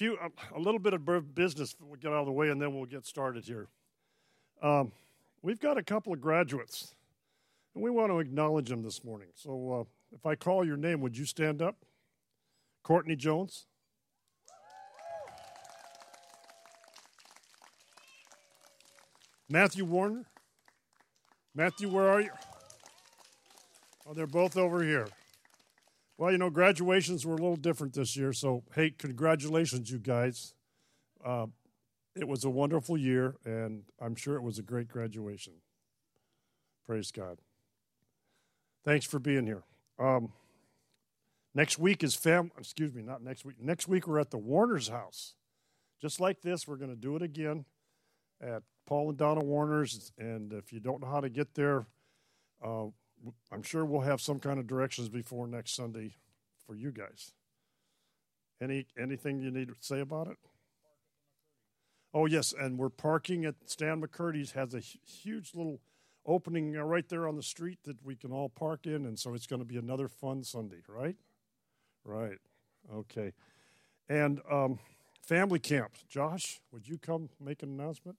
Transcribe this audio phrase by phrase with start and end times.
[0.00, 2.74] few, a, a little bit of business we'll get out of the way, and then
[2.74, 3.68] we'll get started here.
[4.62, 4.92] Um,
[5.42, 6.94] we've got a couple of graduates,
[7.74, 9.28] and we want to acknowledge them this morning.
[9.34, 9.84] So, uh,
[10.16, 11.76] if I call your name, would you stand up?
[12.82, 13.66] Courtney Jones.
[19.50, 20.24] Matthew Warner.
[21.54, 22.30] Matthew, where are you?
[24.08, 25.08] Oh, they're both over here.
[26.20, 30.52] Well, you know, graduations were a little different this year, so hey, congratulations, you guys.
[31.24, 31.46] Uh,
[32.14, 35.54] it was a wonderful year, and I'm sure it was a great graduation.
[36.84, 37.38] Praise God.
[38.84, 39.62] Thanks for being here.
[39.98, 40.34] Um,
[41.54, 42.50] next week is fam.
[42.58, 43.56] Excuse me, not next week.
[43.58, 45.36] Next week we're at the Warner's house,
[46.02, 46.68] just like this.
[46.68, 47.64] We're going to do it again
[48.42, 51.86] at Paul and Donna Warner's, and if you don't know how to get there,
[52.62, 52.88] uh,
[53.52, 56.14] I'm sure we'll have some kind of directions before next Sunday
[56.66, 57.32] for you guys.
[58.62, 60.36] Any anything you need to say about it?
[62.12, 65.80] Oh yes, and we're parking at Stan McCurdy's has a huge little
[66.26, 69.46] opening right there on the street that we can all park in, and so it's
[69.46, 71.16] going to be another fun Sunday, right?
[72.04, 72.38] Right.
[72.92, 73.32] Okay.
[74.08, 74.78] And um,
[75.22, 75.92] family camp.
[76.08, 78.16] Josh, would you come make an announcement?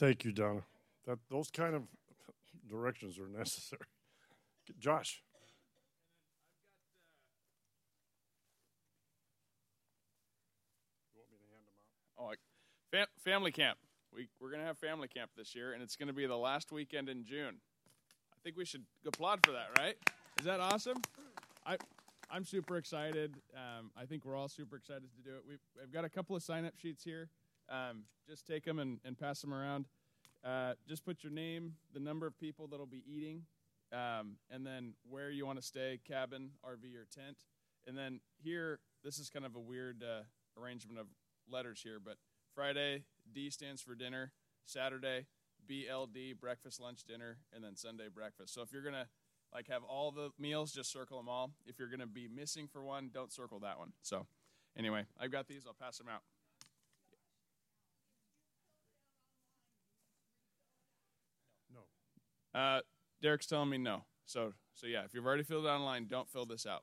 [0.00, 0.62] Thank you, Donna.
[1.06, 1.82] That those kind of
[2.66, 3.82] directions are necessary.
[4.78, 5.22] Josh.
[12.18, 12.32] Oh,
[12.90, 13.76] fam- family camp.
[14.14, 16.34] We, we're going to have family camp this year, and it's going to be the
[16.34, 17.56] last weekend in June.
[18.32, 19.96] I think we should applaud for that, right?
[20.38, 20.96] Is that awesome?
[21.66, 21.76] I,
[22.30, 23.34] I'm super excited.
[23.54, 25.42] Um, I think we're all super excited to do it.
[25.46, 27.28] We've, we've got a couple of sign up sheets here.
[27.70, 29.86] Um, just take them and, and pass them around.
[30.44, 33.42] Uh, just put your name, the number of people that'll be eating,
[33.92, 37.38] um, and then where you want to stay cabin, RV, or tent.
[37.86, 40.22] And then here, this is kind of a weird uh,
[40.60, 41.06] arrangement of
[41.50, 42.16] letters here, but
[42.54, 44.32] Friday, D stands for dinner.
[44.64, 45.26] Saturday,
[45.68, 48.54] BLD, breakfast, lunch, dinner, and then Sunday, breakfast.
[48.54, 49.06] So if you're going to
[49.52, 51.52] like have all the meals, just circle them all.
[51.66, 53.92] If you're going to be missing for one, don't circle that one.
[54.02, 54.26] So
[54.78, 55.64] anyway, I've got these.
[55.66, 56.22] I'll pass them out.
[62.54, 62.80] Uh,
[63.22, 64.04] Derek's telling me no.
[64.26, 66.82] So, so yeah, if you've already filled it online, don't fill this out.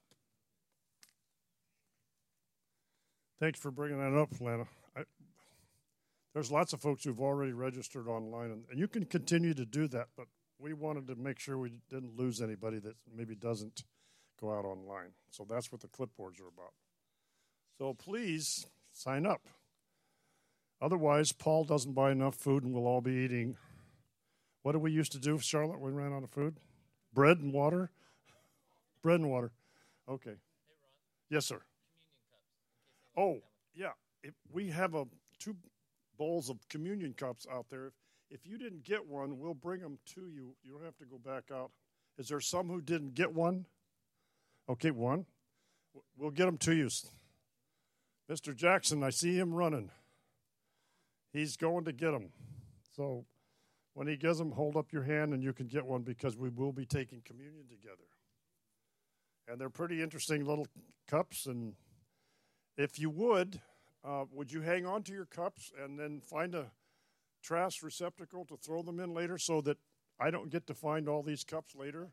[3.39, 4.65] Thanks for bringing that up, Lana.
[4.95, 5.03] I,
[6.33, 9.87] there's lots of folks who've already registered online, and, and you can continue to do
[9.89, 10.27] that, but
[10.59, 13.83] we wanted to make sure we didn't lose anybody that maybe doesn't
[14.41, 15.11] go out online.
[15.29, 16.73] So that's what the clipboards are about.
[17.77, 19.41] So please sign up.
[20.81, 23.57] Otherwise, Paul doesn't buy enough food and we'll all be eating
[24.67, 26.59] what did we used to do, Charlotte, when we ran out of food?
[27.13, 27.89] Bread and water?
[29.01, 29.53] Bread and water.
[30.09, 30.33] Okay.
[31.29, 31.61] Yes, sir.
[33.15, 33.37] Oh,
[33.73, 33.91] yeah.
[34.23, 35.05] If we have a
[35.39, 35.55] two
[36.17, 37.85] bowls of communion cups out there.
[37.85, 37.93] If,
[38.29, 40.53] if you didn't get one, we'll bring them to you.
[40.65, 41.71] You don't have to go back out.
[42.17, 43.67] Is there some who didn't get one?
[44.67, 45.27] Okay, one.
[46.17, 46.89] We'll get them to you.
[48.29, 48.53] Mr.
[48.53, 49.91] Jackson, I see him running.
[51.31, 52.31] He's going to get them.
[52.97, 53.23] So
[53.97, 56.49] when he gives them, hold up your hand and you can get one because we
[56.49, 58.05] will be taking communion together.
[59.47, 60.67] And they're pretty interesting little
[61.09, 61.47] cups.
[61.47, 61.73] And
[62.77, 63.59] if you would,
[64.05, 66.67] uh, would you hang on to your cups and then find a
[67.41, 69.77] trash receptacle to throw them in later so that
[70.19, 72.11] I don't get to find all these cups later?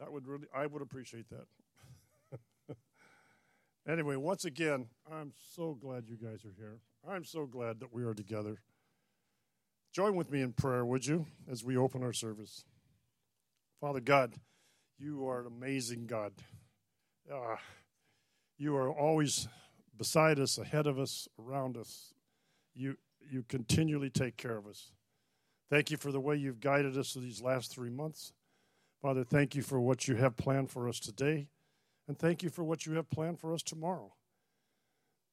[0.00, 2.76] That would really, I would appreciate that.
[3.88, 6.80] anyway, once again, I'm so glad you guys are here.
[7.08, 8.62] I'm so glad that we are together.
[10.00, 12.64] Join with me in prayer, would you, as we open our service.
[13.82, 14.32] Father God,
[14.98, 16.32] you are an amazing God.
[17.30, 17.56] Uh,
[18.56, 19.46] you are always
[19.98, 22.14] beside us, ahead of us, around us.
[22.74, 22.96] You,
[23.30, 24.90] you continually take care of us.
[25.68, 28.32] Thank you for the way you've guided us these last three months.
[29.02, 31.48] Father, thank you for what you have planned for us today,
[32.08, 34.14] and thank you for what you have planned for us tomorrow.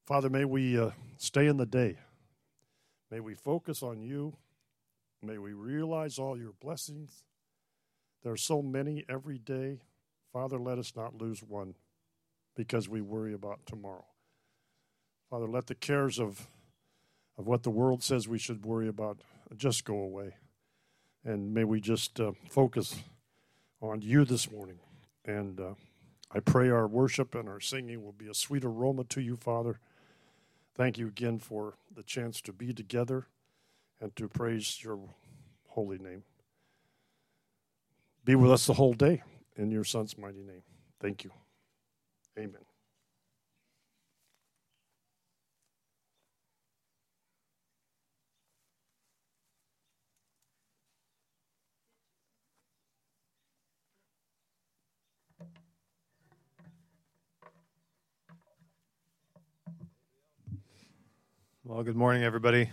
[0.06, 1.96] Father, may we uh, stay in the day.
[3.10, 4.36] May we focus on you
[5.22, 7.24] May we realize all your blessings.
[8.24, 9.82] There are so many every day.
[10.32, 11.76] Father, let us not lose one
[12.56, 14.06] because we worry about tomorrow.
[15.30, 16.48] Father, let the cares of
[17.38, 19.20] of what the world says we should worry about
[19.56, 20.36] just go away.
[21.24, 22.96] And may we just uh, focus
[23.80, 24.80] on you this morning.
[25.24, 25.74] And uh,
[26.32, 29.80] I pray our worship and our singing will be a sweet aroma to you, Father.
[30.74, 33.28] Thank you again for the chance to be together
[34.02, 35.00] and to praise your
[35.68, 36.24] holy name.
[38.24, 39.24] Be with us the whole day
[39.56, 40.64] in your Son's mighty name.
[41.00, 41.32] Thank you.
[42.38, 42.62] Amen.
[61.64, 62.70] Well, good morning, everybody.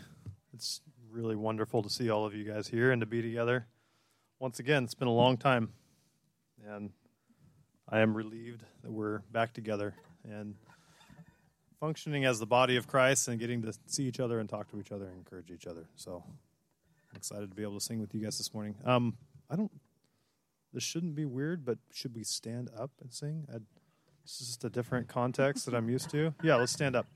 [0.52, 0.80] It's
[1.14, 3.66] really wonderful to see all of you guys here and to be together.
[4.40, 5.68] Once again, it's been a long time,
[6.66, 6.90] and
[7.88, 9.94] I am relieved that we're back together
[10.24, 10.56] and
[11.78, 14.80] functioning as the body of Christ and getting to see each other and talk to
[14.80, 15.86] each other and encourage each other.
[15.94, 18.74] So I'm excited to be able to sing with you guys this morning.
[18.84, 19.16] Um,
[19.48, 19.70] I don't,
[20.72, 23.46] this shouldn't be weird, but should we stand up and sing?
[23.48, 23.58] I,
[24.24, 26.34] this is just a different context that I'm used to.
[26.42, 27.06] Yeah, let's stand up.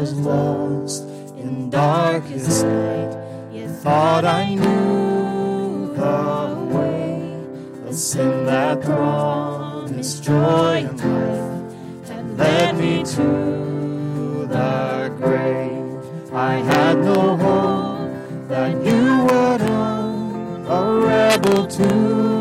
[0.00, 1.02] was lost
[1.36, 3.12] in darkest night,
[3.52, 12.78] yet thought I knew the way, a sin that promised joy and life and led
[12.78, 16.32] me to the grave.
[16.32, 22.39] I had no hope that you would own a rebel too.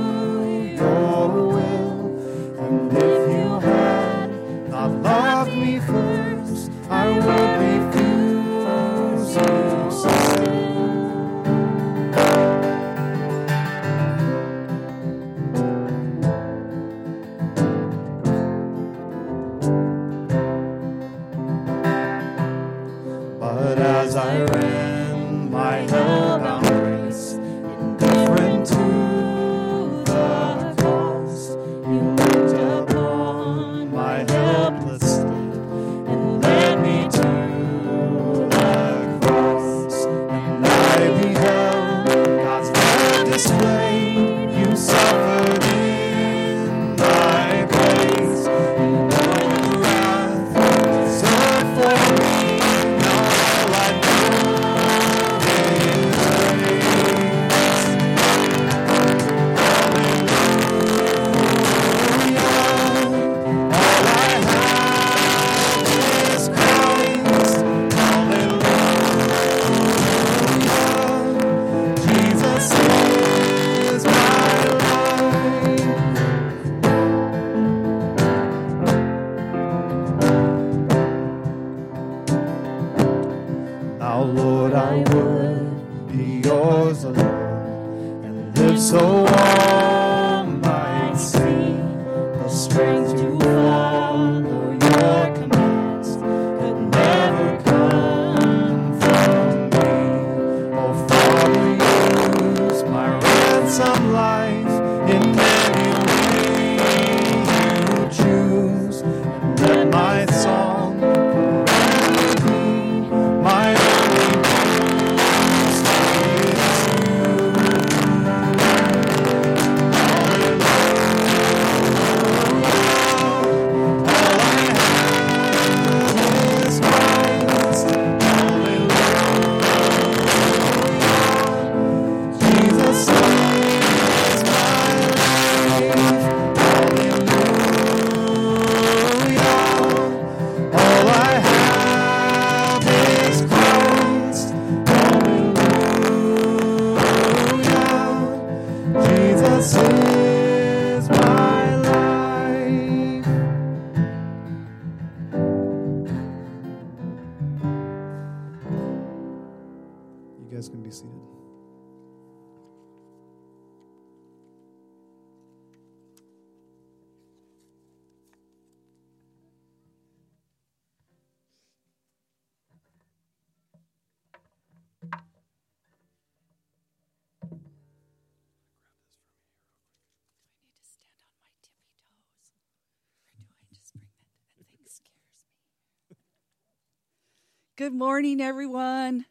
[187.79, 189.23] Good morning, everyone.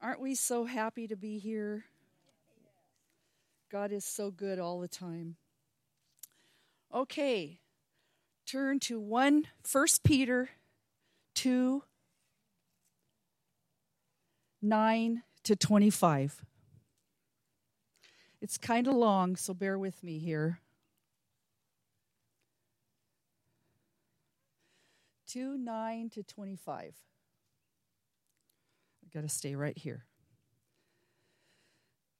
[0.00, 1.84] Aren't we so happy to be here?
[3.70, 5.36] God is so good all the time.
[6.90, 7.58] Okay,
[8.46, 10.48] turn to 1 First Peter
[11.34, 11.82] 2
[14.62, 16.44] 9 to 25.
[18.40, 20.61] It's kind of long, so bear with me here.
[25.32, 26.94] 2 9 to 25.
[29.04, 30.06] I've got to stay right here.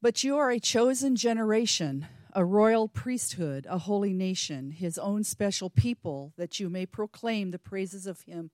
[0.01, 5.71] But you are a chosen generation, a royal priesthood, a holy nation, his own special
[5.71, 8.51] people, that you may proclaim the praises of him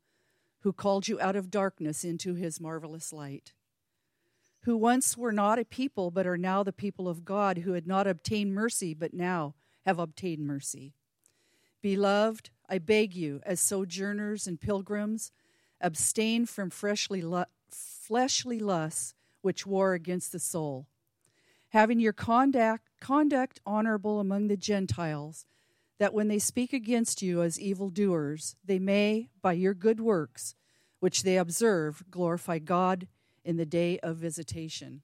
[0.60, 3.52] who called you out of darkness into his marvelous light
[4.68, 7.86] who once were not a people, but are now the people of God, who had
[7.86, 9.54] not obtained mercy, but now
[9.86, 10.94] have obtained mercy.
[11.80, 15.30] Beloved, I beg you, as sojourners and pilgrims,
[15.80, 20.86] abstain from freshly lu- fleshly lusts which war against the soul,
[21.70, 25.46] having your conduct, conduct honorable among the Gentiles,
[25.98, 30.54] that when they speak against you as evildoers, they may, by your good works,
[31.00, 33.08] which they observe, glorify God
[33.44, 35.02] in the day of visitation.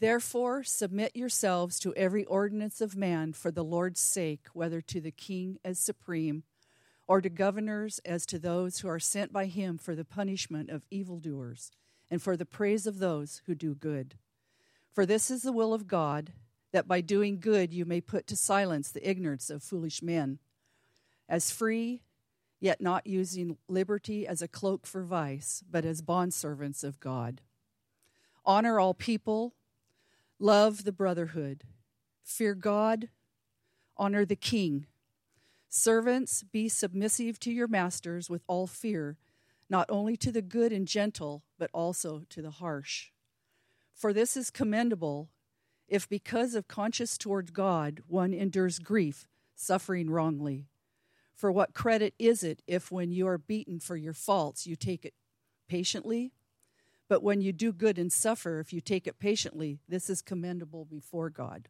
[0.00, 5.10] Therefore, submit yourselves to every ordinance of man for the Lord's sake, whether to the
[5.10, 6.44] king as supreme,
[7.06, 10.86] or to governors as to those who are sent by him for the punishment of
[10.90, 11.70] evildoers,
[12.10, 14.14] and for the praise of those who do good.
[14.90, 16.32] For this is the will of God,
[16.72, 20.38] that by doing good you may put to silence the ignorance of foolish men.
[21.28, 22.00] As free,
[22.58, 27.42] yet not using liberty as a cloak for vice, but as bondservants of God.
[28.46, 29.54] Honor all people,
[30.40, 31.64] love the brotherhood,
[32.24, 33.10] fear God,
[33.96, 34.86] honor the king.
[35.68, 39.18] Servants, be submissive to your masters with all fear,
[39.68, 43.10] not only to the good and gentle, but also to the harsh.
[43.94, 45.28] For this is commendable
[45.86, 50.68] if, because of conscience toward God, one endures grief, suffering wrongly.
[51.34, 55.04] For what credit is it if, when you are beaten for your faults, you take
[55.04, 55.14] it
[55.68, 56.32] patiently?
[57.10, 60.84] But when you do good and suffer, if you take it patiently, this is commendable
[60.84, 61.68] before God.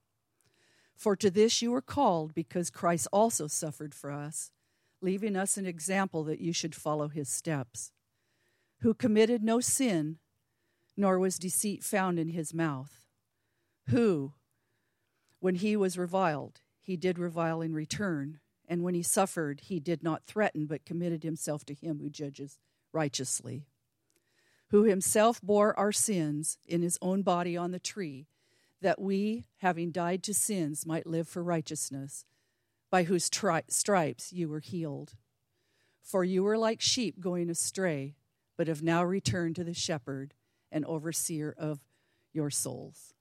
[0.94, 4.50] For to this you were called, because Christ also suffered for us,
[5.00, 7.90] leaving us an example that you should follow his steps,
[8.80, 10.18] who committed no sin,
[10.94, 13.06] nor was deceit found in his mouth,
[13.88, 14.34] who,
[15.38, 20.02] when he was reviled, he did revile in return, and when he suffered, he did
[20.02, 22.58] not threaten, but committed himself to him who judges
[22.92, 23.69] righteously,
[24.70, 28.26] who himself bore our sins in his own body on the tree,
[28.80, 32.24] that we, having died to sins, might live for righteousness
[32.90, 35.14] by whose tri- stripes you were healed.
[36.02, 38.16] For you were like sheep going astray,
[38.56, 40.34] but have now returned to the shepherd
[40.72, 41.80] and overseer of
[42.32, 43.14] your souls.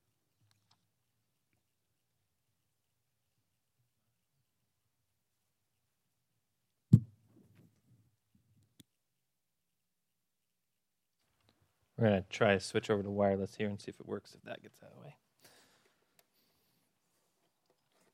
[11.99, 14.33] We're going to try to switch over to wireless here and see if it works,
[14.33, 15.15] if that gets out of the way.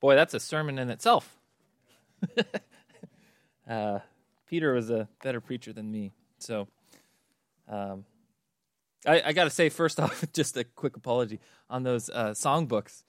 [0.00, 1.38] Boy, that's a sermon in itself.
[3.70, 4.00] uh,
[4.48, 6.10] Peter was a better preacher than me.
[6.38, 6.66] So
[7.68, 8.04] um,
[9.06, 11.38] I, I got to say, first off, just a quick apology
[11.70, 13.04] on those uh, songbooks.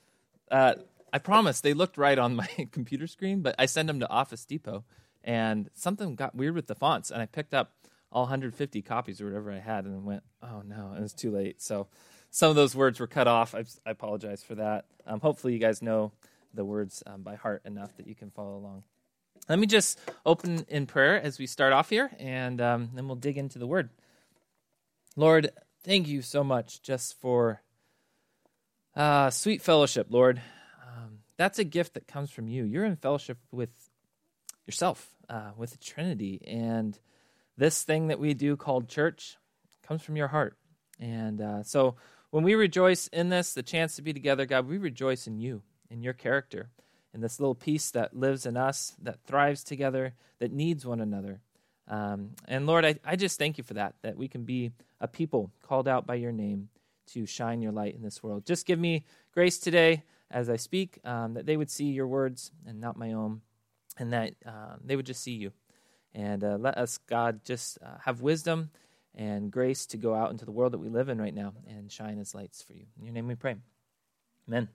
[0.52, 0.76] Uh,
[1.12, 4.46] I promise they looked right on my computer screen, but I sent them to Office
[4.46, 4.84] Depot,
[5.24, 7.74] and something got weird with the fonts, and I picked up
[8.18, 11.62] all 150 copies or whatever I had, and went, oh no, it was too late.
[11.62, 11.86] So
[12.32, 13.54] some of those words were cut off.
[13.54, 14.86] I, I apologize for that.
[15.06, 16.12] Um, hopefully, you guys know
[16.52, 18.82] the words um, by heart enough that you can follow along.
[19.48, 23.18] Let me just open in prayer as we start off here, and um, then we'll
[23.18, 23.92] dig into the word.
[25.16, 25.52] Lord,
[25.84, 27.62] thank you so much just for
[28.96, 30.42] uh, sweet fellowship, Lord.
[30.88, 32.64] Um, that's a gift that comes from you.
[32.64, 33.92] You're in fellowship with
[34.66, 36.98] yourself, uh, with the Trinity, and
[37.58, 39.38] this thing that we do called church
[39.82, 40.58] comes from your heart.
[41.00, 41.96] And uh, so
[42.30, 45.64] when we rejoice in this, the chance to be together, God, we rejoice in you,
[45.90, 46.70] in your character
[47.18, 51.42] in this little piece that lives in us, that thrives together, that needs one another.
[51.88, 55.08] Um, and Lord, I, I just thank you for that, that we can be a
[55.08, 56.70] people called out by your name
[57.14, 58.46] to shine your light in this world.
[58.46, 62.52] Just give me grace today as I speak, um, that they would see your words
[62.68, 63.42] and not my own,
[63.98, 65.54] and that uh, they would just see you.
[66.18, 68.72] And uh, let us, God, just uh, have wisdom
[69.14, 71.92] and grace to go out into the world that we live in right now and
[71.92, 72.86] shine as lights for you.
[72.98, 73.56] In your name we pray.
[74.48, 74.68] Amen.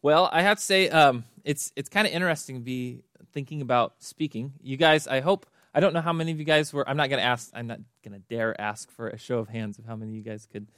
[0.00, 3.94] Well, I have to say, um, it's it's kind of interesting to be thinking about
[3.98, 4.52] speaking.
[4.62, 6.88] You guys, I hope I don't know how many of you guys were.
[6.88, 7.50] I'm not going to ask.
[7.52, 10.16] I'm not going to dare ask for a show of hands of how many of
[10.16, 10.68] you guys could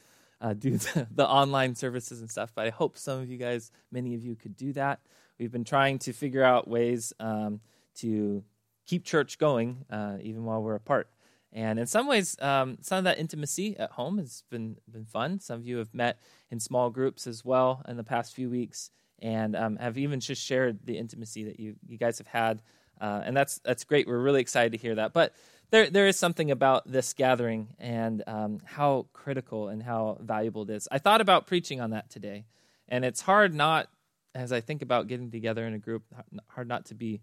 [0.41, 2.53] uh, do the, the, online services and stuff.
[2.55, 4.99] But I hope some of you guys, many of you, could do that.
[5.37, 7.59] We've been trying to figure out ways um,
[7.97, 8.43] to
[8.85, 11.09] keep church going uh, even while we're apart.
[11.51, 15.39] And in some ways, um, some of that intimacy at home has been been fun.
[15.39, 16.19] Some of you have met
[16.51, 20.43] in small groups as well in the past few weeks and um, have even just
[20.43, 22.61] shared the intimacy that you you guys have had,
[22.99, 24.05] uh, and that's that's great.
[24.05, 25.13] We're really excited to hear that.
[25.13, 25.33] But
[25.71, 30.71] there there is something about this gathering and um, how critical and how valuable it
[30.71, 30.89] is.
[30.91, 32.47] I thought about preaching on that today,
[32.89, 33.87] and it's hard not
[34.33, 36.03] as I think about getting together in a group,
[36.49, 37.21] hard not to be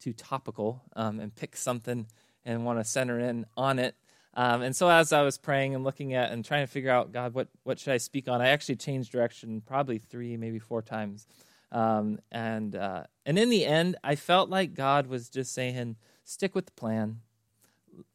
[0.00, 2.06] too topical um, and pick something
[2.44, 3.94] and want to center in on it.
[4.34, 7.12] Um, and so as I was praying and looking at and trying to figure out,
[7.12, 8.40] God, what, what should I speak on?
[8.40, 11.26] I actually changed direction probably three, maybe four times.
[11.72, 16.54] Um, and, uh, and in the end, I felt like God was just saying, stick
[16.54, 17.20] with the plan.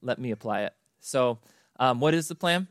[0.01, 0.73] Let me apply it.
[1.01, 1.39] So
[1.79, 2.67] um, what is the plan?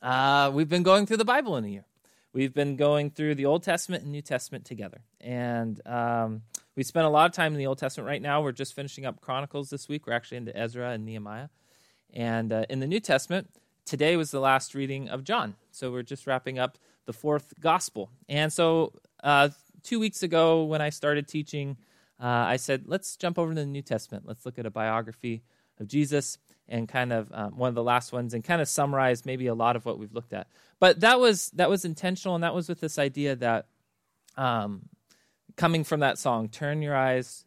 [0.00, 1.84] Uh, we've been going through the Bible in a year.
[2.32, 5.02] We've been going through the Old Testament and New Testament together.
[5.20, 6.42] And um,
[6.76, 8.42] we spent a lot of time in the Old Testament right now.
[8.42, 10.06] We're just finishing up Chronicles this week.
[10.06, 11.48] We're actually into Ezra and Nehemiah.
[12.12, 13.50] And uh, in the New Testament,
[13.84, 15.54] today was the last reading of John.
[15.70, 18.10] So we're just wrapping up the fourth gospel.
[18.28, 19.50] And so uh,
[19.82, 21.76] two weeks ago, when I started teaching,
[22.20, 24.24] uh, I said, let's jump over to the New Testament.
[24.26, 25.42] Let's look at a biography
[25.78, 29.26] of Jesus and kind of um, one of the last ones and kind of summarize
[29.26, 30.46] maybe a lot of what we've looked at.
[30.78, 33.66] But that was that was intentional, and that was with this idea that
[34.36, 34.88] um,
[35.56, 37.44] coming from that song, turn your eyes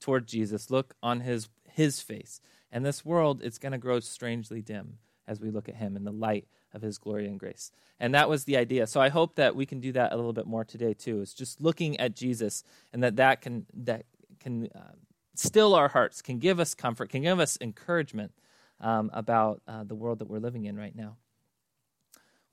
[0.00, 2.40] toward Jesus, look on his his face.
[2.70, 6.04] And this world, it's going to grow strangely dim as we look at him in
[6.04, 7.70] the light of his glory and grace.
[8.00, 8.86] And that was the idea.
[8.86, 11.20] So I hope that we can do that a little bit more today too.
[11.20, 14.04] Is just looking at Jesus and that that can that
[14.40, 14.92] can uh,
[15.34, 18.32] still our hearts, can give us comfort, can give us encouragement
[18.80, 21.16] um, about uh, the world that we're living in right now.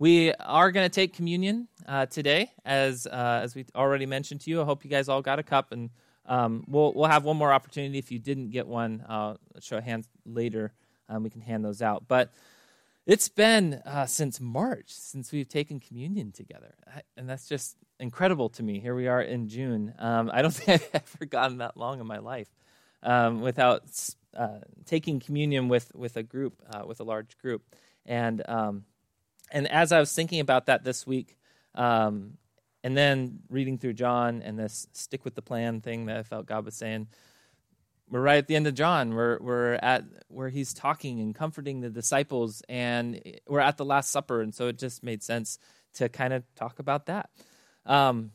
[0.01, 4.49] We are going to take communion uh, today, as uh, as we already mentioned to
[4.49, 4.59] you.
[4.59, 5.91] I hope you guys all got a cup and
[6.25, 7.99] um, we'll we'll have one more opportunity.
[7.99, 10.73] If you didn't get one, uh, show hands later.
[11.07, 12.05] Um, we can hand those out.
[12.07, 12.33] But
[13.05, 16.73] it's been uh, since March since we've taken communion together,
[17.15, 18.79] and that's just incredible to me.
[18.79, 19.93] Here we are in June.
[19.99, 22.49] Um, I don't think I've ever gotten that long in my life.
[23.03, 23.83] um, without
[24.35, 27.63] uh, taking communion with with a group, uh, with a large group.
[28.05, 28.85] And um,
[29.51, 31.37] and as I was thinking about that this week,
[31.75, 32.37] um,
[32.83, 36.45] and then reading through John and this stick with the plan thing that I felt
[36.45, 37.07] God was saying,
[38.11, 39.13] we're right at the end of John.
[39.13, 44.11] We're we're at where he's talking and comforting the disciples, and we're at the Last
[44.11, 45.57] Supper, and so it just made sense
[45.93, 47.29] to kind of talk about that.
[47.85, 48.31] Um,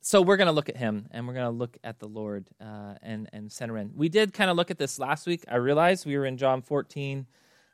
[0.00, 2.48] so we're going to look at him, and we're going to look at the Lord
[2.58, 3.92] uh, and and center in.
[3.94, 5.44] We did kind of look at this last week.
[5.46, 7.26] I realized we were in John 14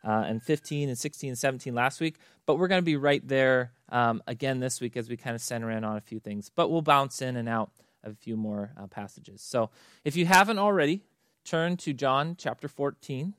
[0.04, 3.26] uh, and 15 and 16 and 17 last week, but we're going to be right
[3.26, 6.50] there um, again this week as we kind of center in on a few things.
[6.54, 7.70] But we'll bounce in and out
[8.02, 9.40] of a few more uh, passages.
[9.40, 9.70] So
[10.04, 11.02] if you haven't already,
[11.44, 13.34] turn to John chapter 14.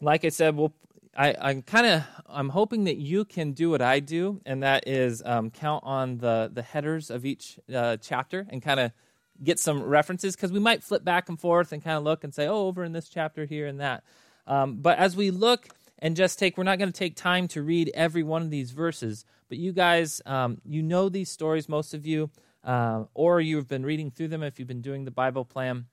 [0.00, 0.74] Like I said, we'll
[1.16, 4.86] I, I'm kind of I'm hoping that you can do what I do, and that
[4.86, 8.92] is um, count on the the headers of each uh, chapter and kind of
[9.42, 12.34] get some references because we might flip back and forth and kind of look and
[12.34, 14.04] say, oh, over in this chapter here and that.
[14.50, 15.68] Um, but as we look
[16.00, 18.72] and just take, we're not going to take time to read every one of these
[18.72, 22.30] verses, but you guys, um, you know these stories, most of you,
[22.64, 25.86] uh, or you've been reading through them if you've been doing the Bible plan.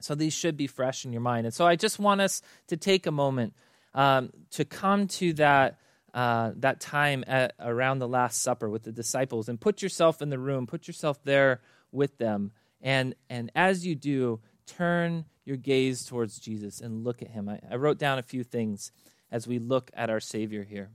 [0.00, 1.46] So these should be fresh in your mind.
[1.46, 3.54] And so I just want us to take a moment
[3.94, 5.78] um, to come to that.
[6.12, 10.28] Uh, that time at, around the Last Supper with the disciples, and put yourself in
[10.28, 11.60] the room, put yourself there
[11.92, 12.50] with them,
[12.82, 14.40] and and as you do,
[14.76, 17.48] turn your gaze towards Jesus and look at him.
[17.48, 18.92] I, I wrote down a few things
[19.30, 20.90] as we look at our Savior here.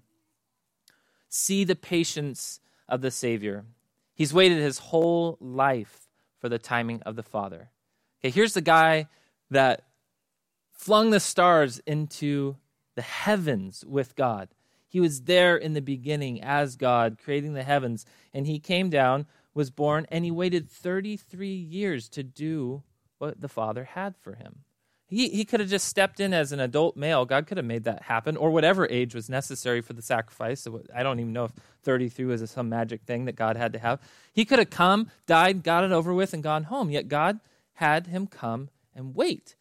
[1.30, 3.66] See the patience of the Savior.
[4.14, 6.08] He's waited his whole life
[6.40, 7.70] for the timing of the Father.
[8.22, 9.08] Okay, here's the guy
[9.52, 9.84] that
[10.72, 12.56] flung the stars into
[12.96, 14.50] the heavens with God.
[14.88, 19.26] He was there in the beginning as God, creating the heavens, and he came down,
[19.54, 22.84] was born, and he waited 33 years to do
[23.26, 24.64] what the Father had for him.
[25.08, 27.26] He, he could have just stepped in as an adult male.
[27.26, 30.68] God could have made that happen, or whatever age was necessary for the sacrifice.
[30.94, 31.52] I don't even know if
[31.84, 34.00] 33 was some magic thing that God had to have.
[34.34, 36.90] He could have come, died, got it over with, and gone home.
[36.90, 37.40] Yet God
[37.74, 39.56] had him come and wait.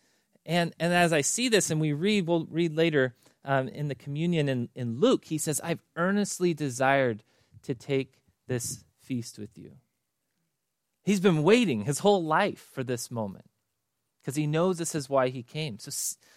[0.47, 3.95] And, and as I see this, and we read, we'll read later um, in the
[3.95, 7.23] communion in, in Luke, he says, I've earnestly desired
[7.65, 8.15] to take
[8.47, 9.73] this feast with you.
[11.03, 13.45] He's been waiting his whole life for this moment
[14.25, 15.79] because he knows this is why he came.
[15.79, 15.91] So,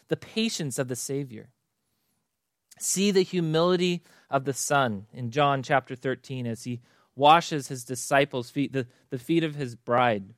[0.09, 1.49] the patience of the Savior.
[2.77, 6.81] See the humility of the Son in John chapter 13 as he
[7.15, 10.33] washes his disciples' feet, the, the feet of his bride.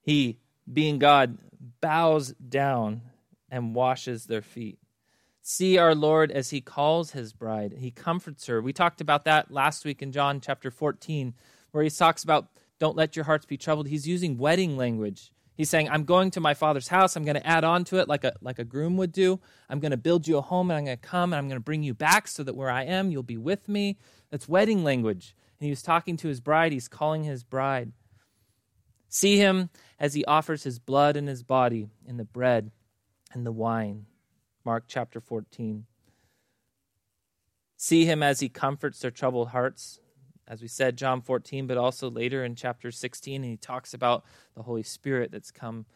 [0.00, 0.38] He,
[0.72, 1.36] being God,
[1.80, 3.02] bows down
[3.50, 4.78] and washes their feet.
[5.42, 7.74] See our Lord as he calls his bride.
[7.78, 8.62] He comforts her.
[8.62, 11.34] We talked about that last week in John chapter 14,
[11.72, 12.48] where he talks about
[12.78, 13.88] don't let your hearts be troubled.
[13.88, 15.32] He's using wedding language.
[15.58, 17.16] He's saying, I'm going to my father's house.
[17.16, 19.40] I'm going to add on to it like a, like a groom would do.
[19.68, 21.58] I'm going to build you a home and I'm going to come and I'm going
[21.58, 23.98] to bring you back so that where I am, you'll be with me.
[24.30, 25.34] That's wedding language.
[25.58, 26.70] And he was talking to his bride.
[26.70, 27.90] He's calling his bride.
[29.08, 32.70] See him as he offers his blood and his body in the bread
[33.32, 34.06] and the wine.
[34.64, 35.86] Mark chapter 14.
[37.76, 39.98] See him as he comforts their troubled hearts.
[40.48, 44.24] As we said, John 14, but also later in chapter 16, and he talks about
[44.56, 45.86] the Holy Spirit that's come,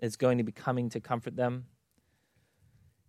[0.00, 1.64] is going to be coming to comfort them.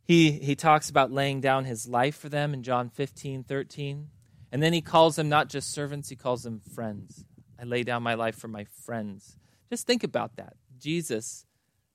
[0.03, 4.07] He, he talks about laying down his life for them in John 15, 13.
[4.51, 7.25] And then he calls them not just servants, he calls them friends.
[7.59, 9.37] I lay down my life for my friends.
[9.69, 10.53] Just think about that.
[10.79, 11.45] Jesus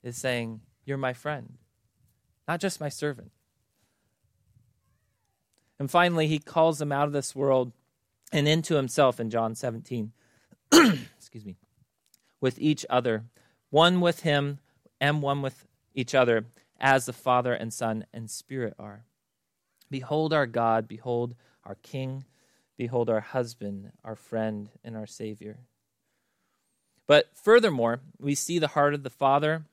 [0.02, 1.54] is saying, You're my friend
[2.48, 3.30] not just my servant.
[5.78, 7.72] And finally, he calls them out of this world
[8.32, 10.12] and into himself in John 17.
[10.72, 11.56] Excuse me.
[12.40, 13.24] With each other,
[13.70, 14.58] one with him
[15.00, 16.46] and one with each other,
[16.80, 19.04] as the Father and Son and Spirit are.
[19.90, 22.24] Behold our God, behold our King,
[22.76, 25.60] behold our husband, our friend, and our Savior.
[27.06, 29.64] But furthermore, we see the heart of the Father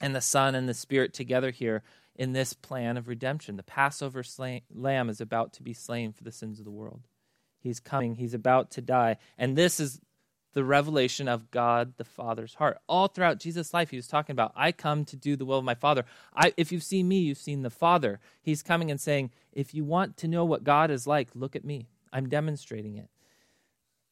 [0.00, 1.82] and the Son and the Spirit together here
[2.16, 3.56] in this plan of redemption.
[3.56, 4.24] The Passover
[4.74, 7.02] lamb is about to be slain for the sins of the world.
[7.58, 9.16] He's coming, he's about to die.
[9.36, 10.00] And this is
[10.54, 12.78] the revelation of God the Father's heart.
[12.88, 15.64] All throughout Jesus' life, he was talking about, I come to do the will of
[15.64, 16.04] my Father.
[16.34, 18.18] I, if you've seen me, you've seen the Father.
[18.42, 21.64] He's coming and saying, if you want to know what God is like, look at
[21.64, 21.88] me.
[22.12, 23.08] I'm demonstrating it.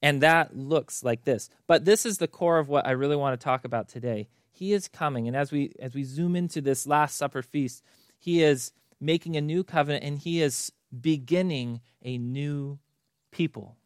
[0.02, 1.48] And that looks like this.
[1.66, 4.28] But this is the core of what I really want to talk about today.
[4.52, 5.26] He is coming.
[5.26, 7.82] And as we as we zoom into this last supper feast,
[8.18, 12.78] he is making a new covenant and he is beginning a new
[13.36, 13.76] people.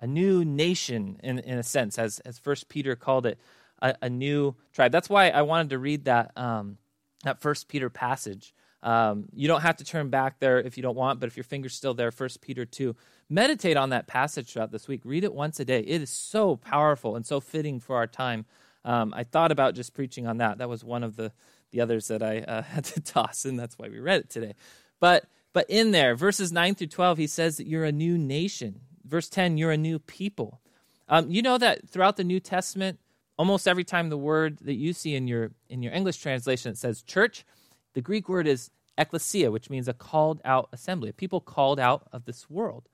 [0.00, 3.38] A new nation in, in a sense, as as first Peter called it.
[3.82, 4.92] a, a new tribe.
[4.92, 6.78] That's why I wanted to read that um,
[7.24, 8.54] that First Peter passage.
[8.82, 11.44] Um, you don't have to turn back there if you don't want, but if your
[11.44, 12.94] finger's still there, First Peter two.
[13.28, 15.02] Meditate on that passage throughout this week.
[15.04, 15.80] Read it once a day.
[15.80, 18.46] It is so powerful and so fitting for our time.
[18.84, 20.58] Um, I thought about just preaching on that.
[20.58, 21.32] That was one of the
[21.72, 24.54] the others that I uh, had to toss, and that's why we read it today.
[25.00, 28.80] But but in there, verses nine through twelve, he says that you're a new nation.
[29.04, 30.60] Verse ten, you're a new people.
[31.08, 33.00] Um, you know that throughout the New Testament,
[33.38, 36.78] almost every time the word that you see in your in your English translation it
[36.78, 37.46] says church,
[37.94, 42.24] the Greek word is ecclesia, which means a called out assembly, people called out of
[42.24, 42.88] this world.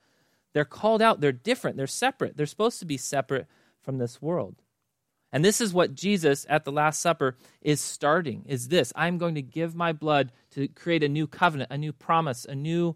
[0.53, 2.37] They're called out, they're different, they're separate.
[2.37, 3.47] They're supposed to be separate
[3.81, 4.61] from this world.
[5.35, 9.35] And this is what Jesus at the Last Supper is starting is this I'm going
[9.35, 12.95] to give my blood to create a new covenant, a new promise, a new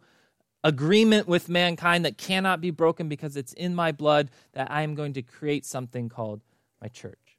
[0.63, 4.95] agreement with mankind that cannot be broken because it's in my blood that I am
[4.95, 6.39] going to create something called
[6.81, 7.37] my church.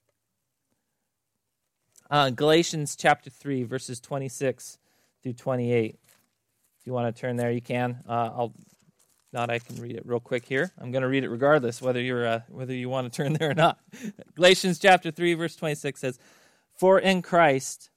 [2.11, 4.77] Uh, Galatians chapter 3, verses 26
[5.23, 5.99] through 28.
[6.79, 8.01] If you want to turn there, you can.
[8.07, 8.55] Uh, I'll
[9.33, 10.73] not I can read it real quick here.
[10.79, 13.51] I'm going to read it regardless whether you're uh, whether you want to turn there
[13.51, 13.79] or not.
[14.35, 16.19] Galatians chapter 3 verse 26 says,
[16.77, 17.91] "For in Christ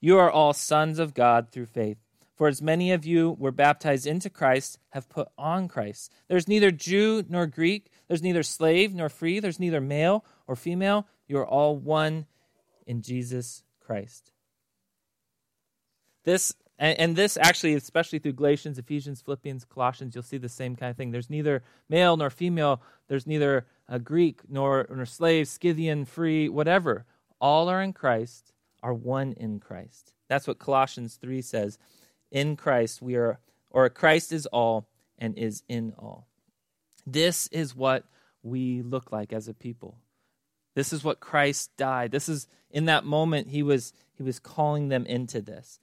[0.00, 1.98] you are all sons of God through faith.
[2.36, 6.12] For as many of you were baptized into Christ have put on Christ.
[6.28, 11.08] There's neither Jew nor Greek, there's neither slave nor free, there's neither male or female.
[11.26, 12.26] You are all one
[12.86, 14.32] in Jesus Christ."
[16.24, 20.76] This and, and, this actually, especially through Galatians, Ephesians, Philippians, Colossians, you'll see the same
[20.76, 21.10] kind of thing.
[21.10, 22.80] There's neither male nor female.
[23.08, 27.04] There's neither a Greek nor, nor slave, Scythian, free, whatever.
[27.40, 30.12] All are in Christ, are one in Christ.
[30.28, 31.78] That's what Colossians 3 says.
[32.30, 34.88] In Christ we are, or Christ is all
[35.18, 36.26] and is in all.
[37.06, 38.04] This is what
[38.42, 39.98] we look like as a people.
[40.74, 42.12] This is what Christ died.
[42.12, 45.80] This is in that moment he was he was calling them into this.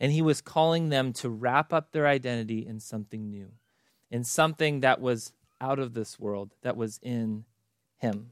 [0.00, 3.52] And he was calling them to wrap up their identity in something new,
[4.10, 7.44] in something that was out of this world, that was in
[7.98, 8.30] him.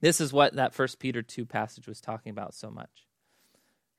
[0.00, 3.06] This is what that First Peter 2 passage was talking about so much.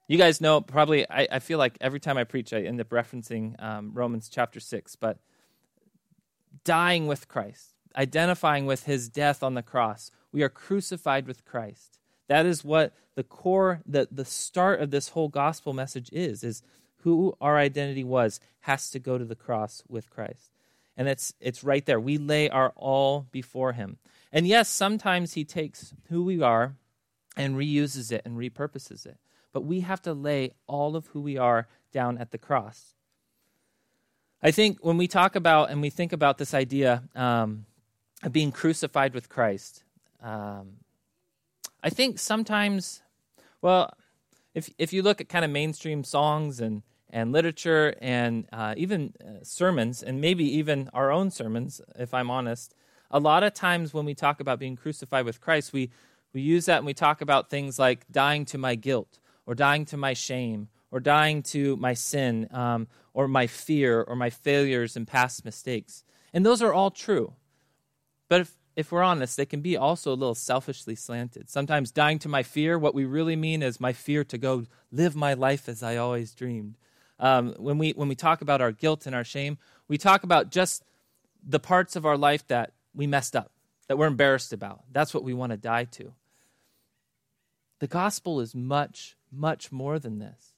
[0.07, 2.89] You guys know, probably, I, I feel like every time I preach, I end up
[2.89, 5.19] referencing um, Romans chapter 6, but
[6.63, 11.99] dying with Christ, identifying with his death on the cross, we are crucified with Christ.
[12.27, 16.61] That is what the core, the, the start of this whole gospel message is, is
[17.01, 20.51] who our identity was has to go to the cross with Christ.
[20.97, 21.99] And it's it's right there.
[21.99, 23.97] We lay our all before him.
[24.31, 26.75] And yes, sometimes he takes who we are
[27.35, 29.17] and reuses it and repurposes it.
[29.53, 32.95] But we have to lay all of who we are down at the cross.
[34.41, 37.65] I think when we talk about and we think about this idea um,
[38.23, 39.83] of being crucified with Christ,
[40.21, 40.73] um,
[41.87, 43.01] I think sometimes,
[43.61, 43.93] well,
[44.53, 49.13] if if you look at kind of mainstream songs and and literature and uh, even
[49.25, 52.75] uh, sermons and maybe even our own sermons, if I'm honest,
[53.09, 55.89] a lot of times when we talk about being crucified with Christ, we
[56.33, 59.85] we use that and we talk about things like dying to my guilt or dying
[59.85, 64.97] to my shame or dying to my sin um, or my fear or my failures
[64.97, 66.03] and past mistakes.
[66.33, 67.35] And those are all true.
[68.27, 71.49] But if, if we're honest, they can be also a little selfishly slanted.
[71.49, 75.15] Sometimes dying to my fear, what we really mean is my fear to go live
[75.15, 76.77] my life as I always dreamed.
[77.19, 79.57] Um, when, we, when we talk about our guilt and our shame,
[79.87, 80.83] we talk about just
[81.43, 83.51] the parts of our life that we messed up,
[83.87, 84.83] that we're embarrassed about.
[84.91, 86.13] That's what we want to die to.
[87.79, 90.53] The gospel is much, much more than this.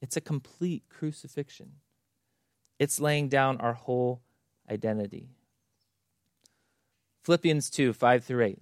[0.00, 1.72] It's a complete crucifixion,
[2.78, 4.22] it's laying down our whole
[4.70, 5.28] identity.
[7.26, 8.58] Philippians 2 5 through 8.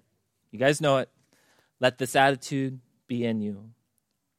[0.51, 1.11] You guys know it.
[1.81, 3.73] Let this attitude be in you,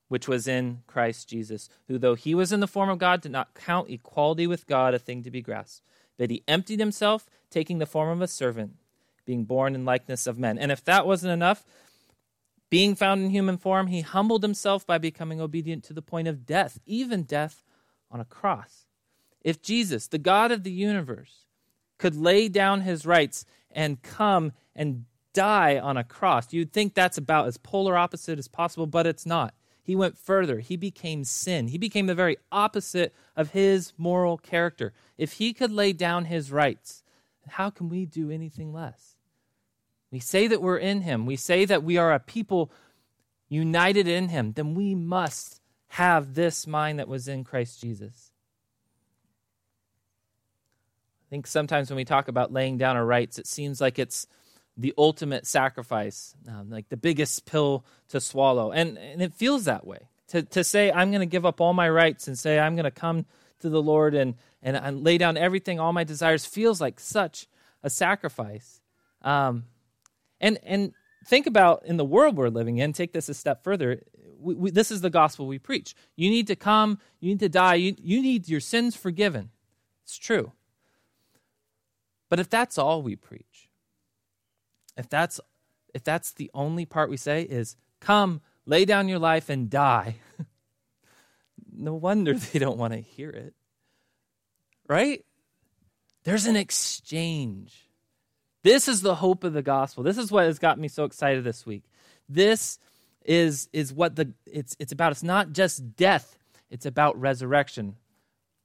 [0.07, 3.31] which was in Christ Jesus, who, though he was in the form of God, did
[3.31, 5.85] not count equality with God a thing to be grasped,
[6.17, 8.77] but he emptied himself, taking the form of a servant,
[9.25, 10.57] being born in likeness of men.
[10.57, 11.63] And if that wasn't enough,
[12.71, 16.47] being found in human form, he humbled himself by becoming obedient to the point of
[16.47, 17.63] death, even death
[18.09, 18.87] on a cross.
[19.41, 21.45] If Jesus, the God of the universe,
[21.99, 23.45] could lay down his rights
[23.75, 26.51] and come and die on a cross.
[26.53, 29.53] You'd think that's about as polar opposite as possible, but it's not.
[29.83, 30.59] He went further.
[30.61, 31.67] He became sin.
[31.67, 34.93] He became the very opposite of his moral character.
[35.15, 37.03] If he could lay down his rights,
[37.47, 39.15] how can we do anything less?
[40.09, 41.27] We say that we're in him.
[41.27, 42.71] We say that we are a people
[43.47, 44.53] united in him.
[44.53, 48.31] Then we must have this mind that was in Christ Jesus.
[51.25, 54.27] I think sometimes when we talk about laying down our rights, it seems like it's
[54.77, 58.71] the ultimate sacrifice, um, like the biggest pill to swallow.
[58.71, 60.09] And, and it feels that way.
[60.29, 62.85] To, to say, I'm going to give up all my rights and say, I'm going
[62.85, 63.25] to come
[63.59, 67.47] to the Lord and, and, and lay down everything, all my desires, feels like such
[67.83, 68.81] a sacrifice.
[69.21, 69.65] Um,
[70.41, 70.93] and, and
[71.25, 74.01] think about in the world we're living in, take this a step further.
[74.39, 75.95] We, we, this is the gospel we preach.
[76.15, 79.51] You need to come, you need to die, you, you need your sins forgiven.
[80.03, 80.51] It's true.
[82.29, 83.69] But if that's all we preach,
[84.97, 85.39] if that's
[85.93, 90.15] if that's the only part we say is come, lay down your life and die,
[91.71, 93.53] no wonder they don't want to hear it.
[94.87, 95.25] Right?
[96.23, 97.89] There's an exchange.
[98.63, 100.03] This is the hope of the gospel.
[100.03, 101.83] This is what has got me so excited this week.
[102.27, 102.79] This
[103.23, 105.11] is is what the it's it's about.
[105.11, 106.37] It's not just death,
[106.71, 107.95] it's about resurrection.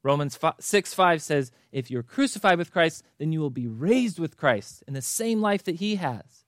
[0.02, 4.18] Romans 5, 6 5 says, If you're crucified with Christ, then you will be raised
[4.18, 6.44] with Christ in the same life that he has.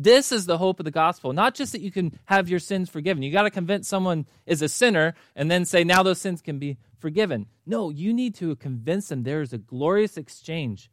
[0.00, 1.32] This is the hope of the gospel.
[1.32, 3.24] Not just that you can have your sins forgiven.
[3.24, 6.60] You got to convince someone is a sinner and then say, now those sins can
[6.60, 7.46] be forgiven.
[7.66, 10.88] No, you need to convince them there is a glorious exchange.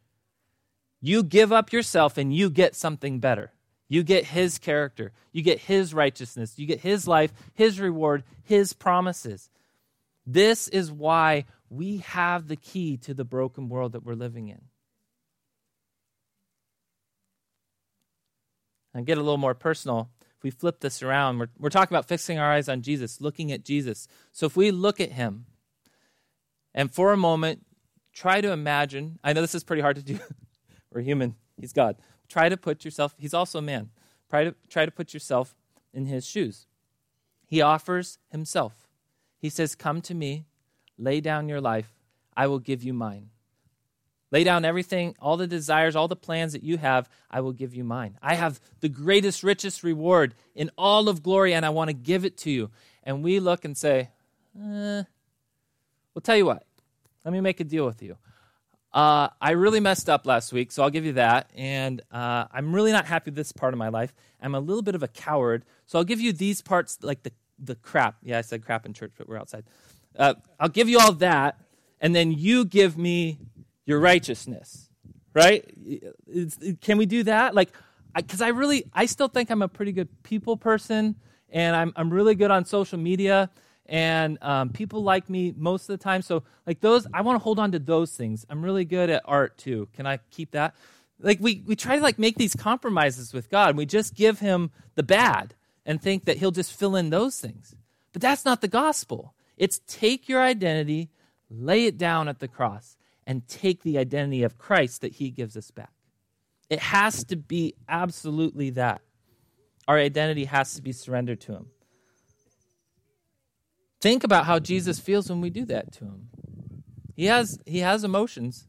[1.00, 3.52] You give up yourself and you get something better.
[3.88, 8.72] You get his character, you get his righteousness, you get his life, his reward, his
[8.72, 9.48] promises.
[10.26, 14.62] This is why we have the key to the broken world that we're living in.
[18.94, 20.10] And get a little more personal.
[20.36, 23.52] If we flip this around, we're, we're talking about fixing our eyes on Jesus, looking
[23.52, 24.08] at Jesus.
[24.32, 25.46] So if we look at him,
[26.74, 27.64] and for a moment,
[28.12, 30.18] try to imagine, I know this is pretty hard to do.
[30.92, 31.96] we're human, he's God.
[32.28, 33.90] Try to put yourself, he's also a man.
[34.28, 35.54] Try to, try to put yourself
[35.92, 36.66] in his shoes.
[37.46, 38.88] He offers himself.
[39.38, 40.44] He says, Come to me,
[40.98, 41.92] Lay down your life,
[42.36, 43.30] I will give you mine.
[44.32, 47.74] Lay down everything, all the desires, all the plans that you have, I will give
[47.74, 48.18] you mine.
[48.20, 52.24] I have the greatest, richest reward in all of glory, and I want to give
[52.24, 52.70] it to you.
[53.04, 54.10] And we look and say,
[54.58, 55.02] eh,
[56.14, 56.66] well, tell you what,
[57.24, 58.16] let me make a deal with you.
[58.92, 61.50] Uh, I really messed up last week, so I'll give you that.
[61.54, 64.12] And uh, I'm really not happy with this part of my life.
[64.40, 67.32] I'm a little bit of a coward, so I'll give you these parts, like the,
[67.58, 68.16] the crap.
[68.22, 69.64] Yeah, I said crap in church, but we're outside.
[70.16, 71.60] Uh, I'll give you all that,
[72.00, 73.38] and then you give me
[73.84, 74.88] your righteousness,
[75.34, 75.64] right?
[76.26, 77.54] It's, can we do that?
[77.54, 77.70] Like,
[78.14, 81.16] because I, I, really, I still think I'm a pretty good people person,
[81.50, 83.50] and I'm, I'm really good on social media,
[83.86, 86.22] and um, people like me most of the time.
[86.22, 88.44] So, like those, I want to hold on to those things.
[88.50, 89.88] I'm really good at art too.
[89.94, 90.74] Can I keep that?
[91.20, 93.70] Like we, we try to like make these compromises with God.
[93.70, 95.54] And we just give him the bad
[95.84, 97.74] and think that he'll just fill in those things.
[98.12, 99.34] But that's not the gospel.
[99.56, 101.10] It's take your identity,
[101.50, 102.96] lay it down at the cross,
[103.26, 105.92] and take the identity of Christ that he gives us back.
[106.68, 109.00] It has to be absolutely that.
[109.88, 111.66] Our identity has to be surrendered to him.
[114.00, 116.28] Think about how Jesus feels when we do that to him.
[117.14, 118.66] He has, he has emotions.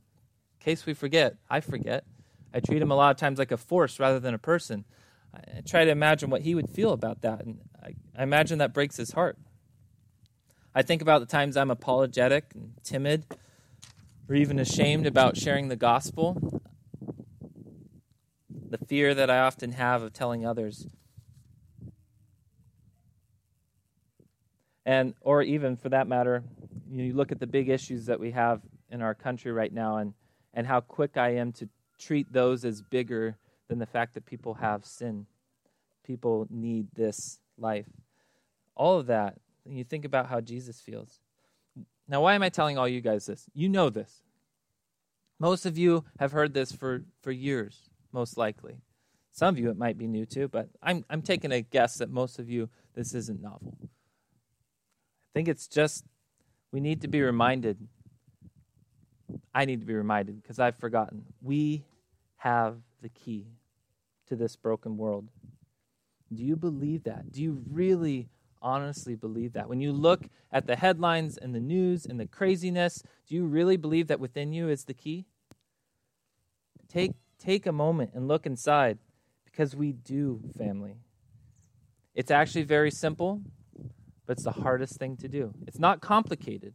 [0.60, 2.06] In case we forget, I forget.
[2.54, 4.86] I treat him a lot of times like a force rather than a person.
[5.34, 8.74] I try to imagine what he would feel about that, and I, I imagine that
[8.74, 9.38] breaks his heart.
[10.78, 13.26] I think about the times I'm apologetic and timid
[14.30, 16.62] or even ashamed about sharing the gospel.
[18.70, 20.86] The fear that I often have of telling others.
[24.86, 26.44] And or even for that matter,
[26.92, 28.62] you, look at the big issues that we have
[28.92, 30.14] in our country right now and,
[30.54, 31.68] and how quick I am to
[31.98, 33.36] treat those as bigger
[33.68, 35.26] than the fact that people have sin.
[36.06, 37.88] People need this life.
[38.76, 41.20] All of that and you think about how Jesus feels.
[42.08, 43.50] Now, why am I telling all you guys this?
[43.54, 44.22] You know this.
[45.40, 48.82] Most of you have heard this for, for years, most likely.
[49.32, 52.10] Some of you it might be new too, but I'm, I'm taking a guess that
[52.10, 53.78] most of you this isn't novel.
[53.84, 53.88] I
[55.34, 56.06] think it's just
[56.72, 57.78] we need to be reminded.
[59.54, 61.26] I need to be reminded because I've forgotten.
[61.42, 61.86] We
[62.38, 63.46] have the key
[64.28, 65.30] to this broken world.
[66.34, 67.32] Do you believe that?
[67.32, 68.30] Do you really
[68.62, 69.70] honestly believe that?
[69.70, 73.78] When you look at the headlines and the news and the craziness, do you really
[73.78, 75.26] believe that within you is the key?
[76.88, 78.98] Take, take a moment and look inside
[79.46, 80.98] because we do, family.
[82.14, 83.42] It's actually very simple,
[84.26, 85.54] but it's the hardest thing to do.
[85.68, 86.74] It's not complicated,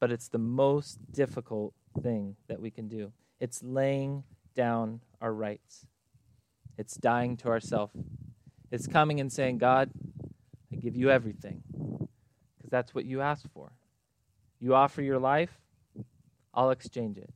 [0.00, 3.12] but it's the most difficult thing that we can do.
[3.40, 4.24] It's laying
[4.54, 5.86] down our rights,
[6.76, 7.90] it's dying to ourself.
[8.70, 9.90] It's coming and saying, God,
[10.80, 11.62] give you everything
[12.56, 13.72] because that's what you asked for.
[14.60, 15.60] You offer your life,
[16.52, 17.30] I'll exchange it.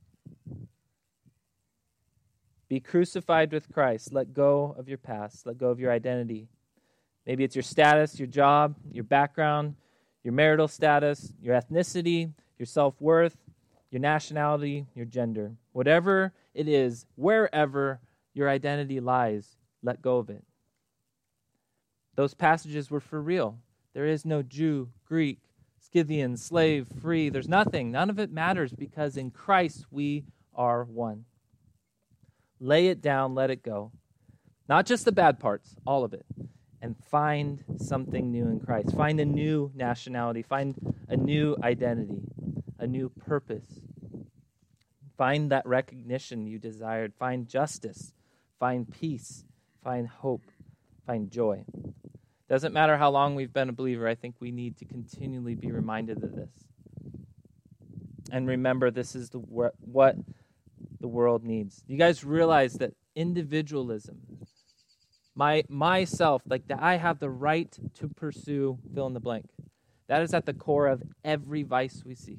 [2.69, 4.13] Be crucified with Christ.
[4.13, 5.47] Let go of your past.
[5.47, 6.49] Let go of your identity.
[7.27, 9.75] Maybe it's your status, your job, your background,
[10.25, 13.37] your marital status, your ethnicity, your self worth,
[13.91, 15.53] your nationality, your gender.
[15.73, 18.01] Whatever it is, wherever
[18.35, 20.43] your identity lies, let go of it.
[22.15, 23.59] Those passages were for real.
[23.95, 25.39] There is no Jew, Greek,
[25.79, 27.29] Scythian, slave, free.
[27.29, 27.91] There's nothing.
[27.91, 31.25] None of it matters because in Christ we are one.
[32.61, 33.93] Lay it down, let it go.
[34.69, 36.25] Not just the bad parts, all of it.
[36.81, 38.97] And find something new in Christ.
[38.97, 40.43] Find a new nationality.
[40.43, 40.75] Find
[41.09, 42.23] a new identity,
[42.79, 43.81] a new purpose.
[45.17, 47.15] Find that recognition you desired.
[47.19, 48.15] Find justice.
[48.59, 49.45] Find peace.
[49.83, 50.43] Find hope.
[51.07, 51.65] Find joy.
[52.49, 55.73] Doesn't matter how long we've been a believer, I think we need to continually be
[55.73, 56.51] reminded of this.
[58.31, 60.17] And remember, this is the what
[61.01, 61.83] the world needs.
[61.87, 64.21] You guys realize that individualism,
[65.35, 69.47] my myself, like that I have the right to pursue fill in the blank.
[70.09, 72.39] That is at the core of every vice we see.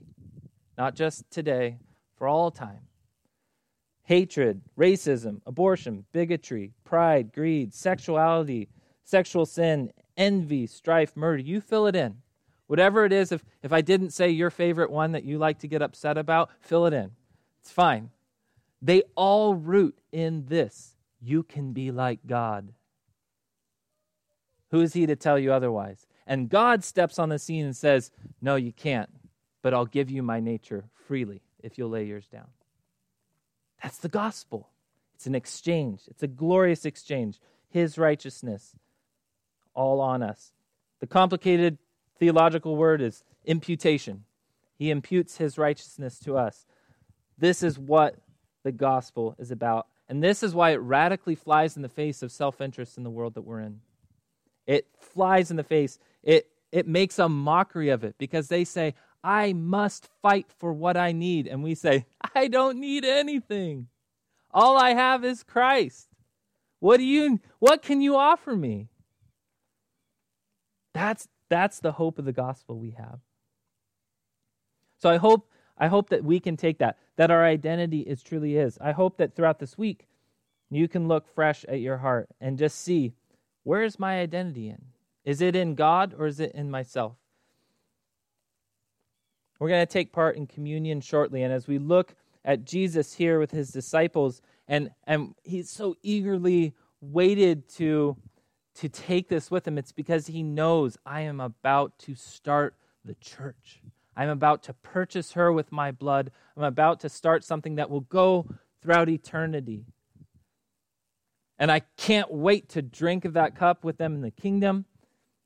[0.78, 1.78] Not just today,
[2.18, 2.88] for all time.
[4.04, 8.68] Hatred, racism, abortion, bigotry, pride, greed, sexuality,
[9.04, 11.41] sexual sin, envy, strife, murder.
[11.41, 12.18] You fill it in.
[12.68, 15.68] Whatever it is, if, if I didn't say your favorite one that you like to
[15.68, 17.12] get upset about, fill it in.
[17.62, 18.10] It's fine.
[18.82, 20.93] They all root in this
[21.24, 22.74] you can be like God.
[24.72, 26.06] Who is he to tell you otherwise?
[26.28, 29.10] And God steps on the scene and says, No, you can't,
[29.62, 32.47] but I'll give you my nature freely if you'll lay yours down.
[33.84, 34.70] That's the gospel.
[35.16, 37.40] It's an exchange, it's a glorious exchange.
[37.70, 38.76] His righteousness
[39.74, 40.54] all on us.
[41.00, 41.80] The complicated
[42.20, 44.26] theological word is imputation.
[44.78, 46.68] He imputes his righteousness to us.
[47.38, 48.16] This is what
[48.64, 49.88] the gospel is about.
[50.08, 53.10] And this is why it radically flies in the face of self interest in the
[53.10, 53.82] world that we're in.
[54.68, 55.98] It flies in the face.
[56.22, 58.94] It, it makes a mockery of it because they say,
[59.24, 61.48] I must fight for what I need.
[61.48, 62.06] And we say,
[62.36, 63.88] I don't need anything.
[64.52, 66.10] All I have is Christ.
[66.80, 68.90] What do you what can you offer me?
[70.94, 73.20] That's, that's the hope of the gospel we have.
[75.00, 78.58] So I hope, I hope that we can take that, that our identity is truly
[78.58, 78.78] is.
[78.80, 80.08] I hope that throughout this week,
[80.70, 83.14] you can look fresh at your heart and just see
[83.64, 84.82] where is my identity in?
[85.24, 87.16] Is it in God or is it in myself?
[89.60, 91.43] We're going to take part in communion shortly.
[91.43, 96.74] And as we look at Jesus here with his disciples, and, and he's so eagerly
[97.01, 98.18] waited to
[98.76, 102.76] to take this with him, it's because he knows I am about to start
[103.06, 103.82] the church.
[104.16, 106.32] I'm about to purchase her with my blood.
[106.56, 108.47] I'm about to start something that will go
[108.82, 109.86] throughout eternity.
[111.58, 114.86] And I can't wait to drink of that cup with them in the kingdom.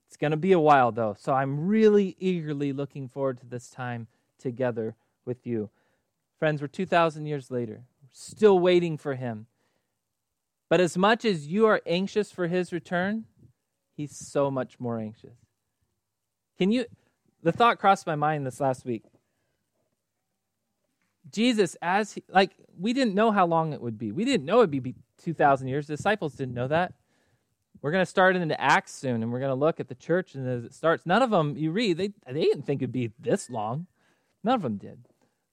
[0.08, 1.16] It's going to be a while, though.
[1.20, 4.08] So I'm really eagerly looking forward to this time
[4.39, 4.95] together
[5.26, 5.70] with you.
[6.39, 7.82] Friends, we're 2,000 years later,
[8.12, 9.47] still waiting for him.
[10.70, 13.26] But as much as you are anxious for his return,
[13.95, 15.38] he's so much more anxious.
[16.58, 16.86] Can you?
[17.43, 19.03] The thought crossed my mind this last week.
[21.32, 24.12] Jesus, as he, like, we didn't know how long it would be.
[24.12, 25.88] We didn't know it'd be 2,000 years.
[25.88, 26.93] The disciples didn't know that.
[27.82, 30.36] We're going to start into Acts soon, and we're going to look at the church.
[30.36, 33.12] And as it starts, none of them, you read, they, they didn't think it'd be
[33.20, 33.88] this long.
[34.44, 35.00] None of them did.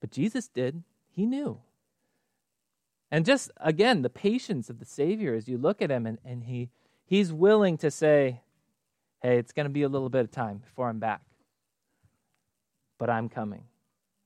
[0.01, 0.83] But Jesus did.
[1.11, 1.61] He knew.
[3.11, 6.43] And just again, the patience of the Savior as you look at him and, and
[6.45, 6.71] he
[7.05, 8.41] he's willing to say,
[9.23, 11.23] Hey, it's gonna be a little bit of time before I'm back.
[12.99, 13.65] But I'm coming.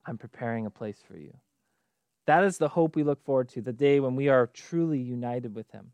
[0.07, 1.37] I'm preparing a place for you.
[2.25, 5.55] That is the hope we look forward to, the day when we are truly united
[5.55, 5.93] with him.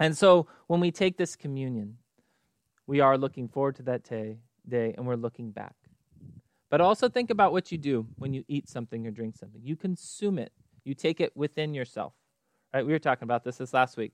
[0.00, 1.98] And so when we take this communion,
[2.86, 4.38] we are looking forward to that day,
[4.68, 5.74] day and we're looking back.
[6.70, 9.60] But also think about what you do when you eat something or drink something.
[9.62, 10.52] You consume it
[10.84, 12.12] you take it within yourself.
[12.74, 12.84] Right?
[12.84, 14.12] We were talking about this this last week.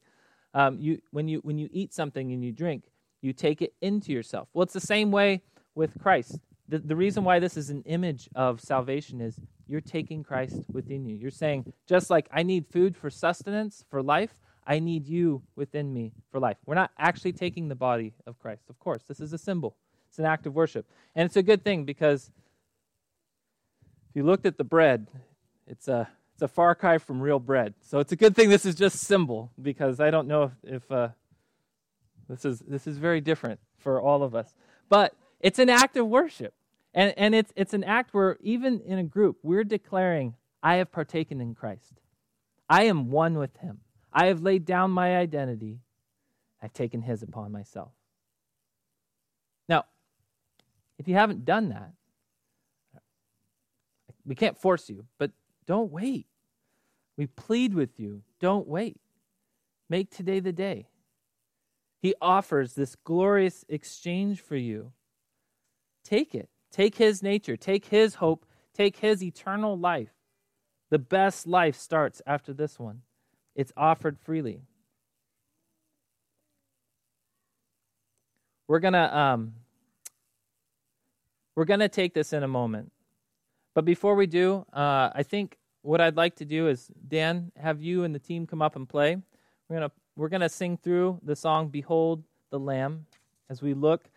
[0.54, 2.84] Um, you, when, you, when you eat something and you drink,
[3.20, 4.48] you take it into yourself.
[4.52, 5.42] Well, it's the same way
[5.74, 6.38] with Christ.
[6.68, 11.04] The, the reason why this is an image of salvation is you're taking Christ within
[11.04, 11.16] you.
[11.16, 15.92] You're saying, just like I need food for sustenance, for life, I need you within
[15.92, 16.58] me for life.
[16.66, 18.64] We're not actually taking the body of Christ.
[18.68, 19.76] Of course, this is a symbol,
[20.08, 20.86] it's an act of worship.
[21.16, 22.30] And it's a good thing because
[24.10, 25.08] if you looked at the bread,
[25.66, 27.74] it's a it's a far cry from real bread.
[27.80, 30.92] So it's a good thing this is just symbol because I don't know if, if
[30.92, 31.08] uh,
[32.28, 34.54] this is this is very different for all of us.
[34.88, 36.54] But it's an act of worship.
[36.94, 40.90] And, and it's, it's an act where, even in a group, we're declaring, I have
[40.90, 42.00] partaken in Christ.
[42.68, 43.80] I am one with him.
[44.12, 45.80] I have laid down my identity.
[46.62, 47.92] I've taken his upon myself.
[49.68, 49.84] Now,
[50.98, 51.92] if you haven't done that,
[54.24, 55.30] we can't force you, but
[55.66, 56.26] don't wait.
[57.16, 59.00] We plead with you, don't wait.
[59.88, 60.88] Make today the day.
[62.00, 64.92] He offers this glorious exchange for you.
[66.04, 66.48] Take it.
[66.70, 68.44] Take his nature, take his hope,
[68.74, 70.12] take his eternal life.
[70.90, 73.02] The best life starts after this one.
[73.58, 74.60] It's offered freely.
[78.68, 79.54] We're gonna um,
[81.56, 82.92] we're gonna take this in a moment,
[83.74, 87.82] but before we do, uh, I think what I'd like to do is Dan, have
[87.82, 89.16] you and the team come up and play.
[89.68, 93.06] We're gonna we're gonna sing through the song "Behold the Lamb"
[93.50, 94.08] as we look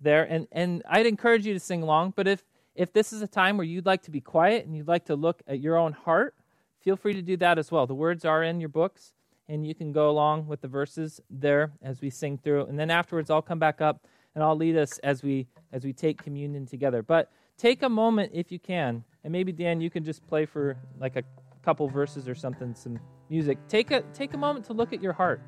[0.00, 2.14] there, and and I'd encourage you to sing along.
[2.16, 2.42] But if
[2.74, 5.14] if this is a time where you'd like to be quiet and you'd like to
[5.14, 6.34] look at your own heart,
[6.80, 7.86] feel free to do that as well.
[7.86, 9.12] The words are in your books
[9.48, 12.66] and you can go along with the verses there as we sing through.
[12.66, 15.92] And then afterwards, I'll come back up and I'll lead us as we as we
[15.92, 17.02] take communion together.
[17.02, 20.76] But take a moment if you can, and maybe Dan, you can just play for
[21.00, 21.22] like a
[21.62, 22.98] couple verses or something, some
[23.30, 23.58] music.
[23.68, 25.40] Take a take a moment to look at your heart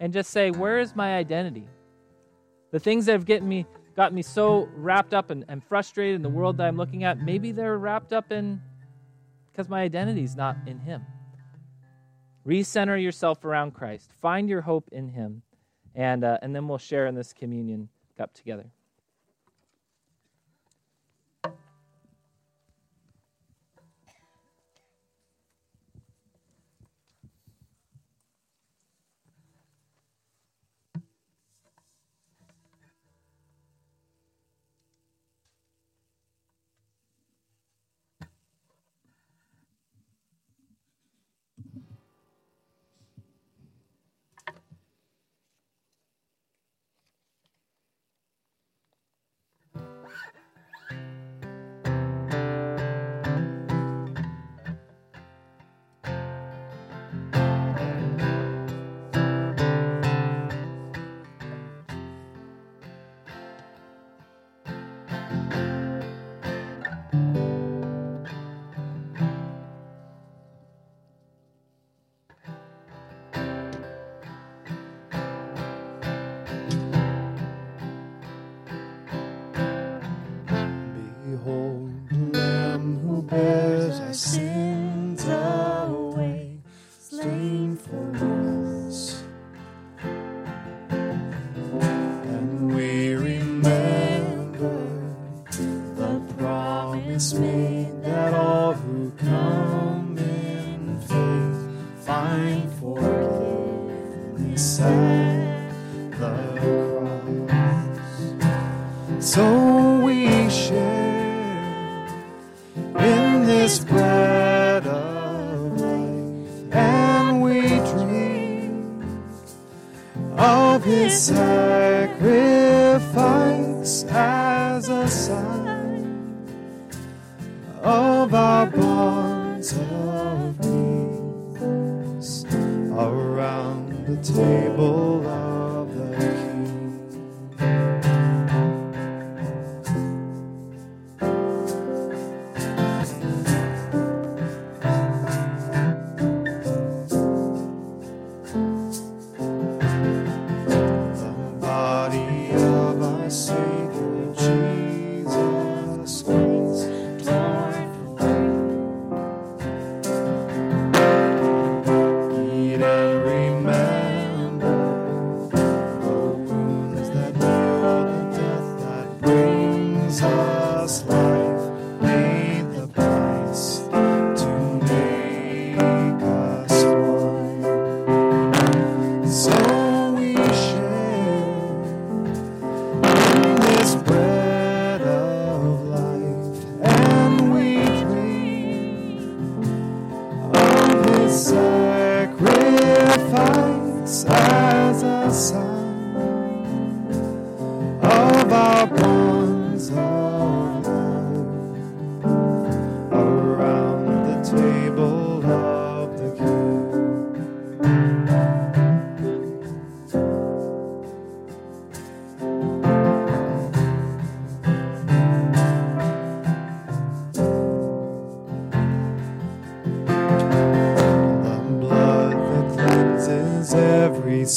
[0.00, 1.68] and just say, where is my identity?
[2.72, 6.22] The things that have gotten me got me so wrapped up and, and frustrated in
[6.22, 8.60] the world that I'm looking at, maybe they're wrapped up in
[9.52, 11.04] because my identity is not in Him.
[12.46, 14.10] Recenter yourself around Christ.
[14.20, 15.42] Find your hope in Him.
[15.94, 18.70] And, uh, and then we'll share in this communion cup together.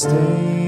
[0.06, 0.65] Stain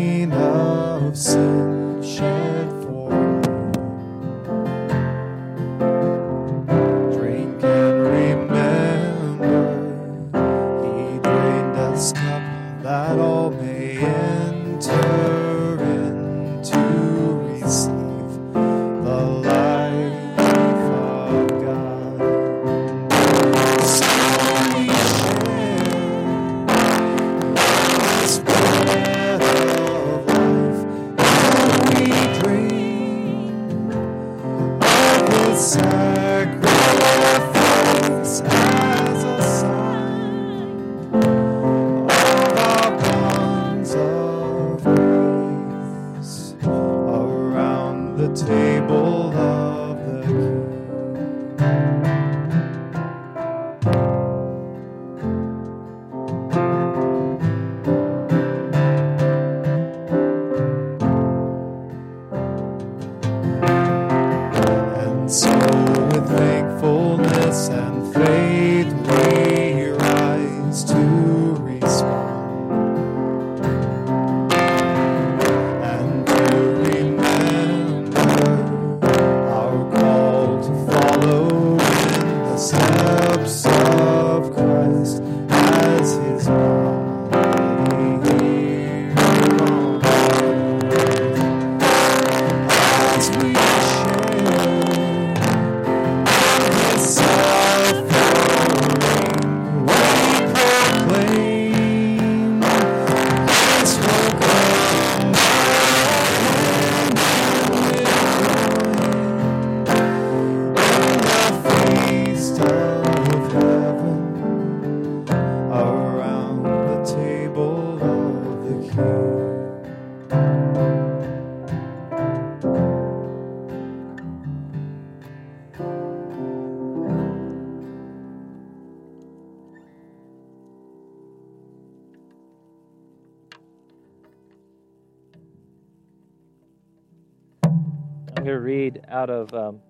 [138.47, 139.81] going to read out of um,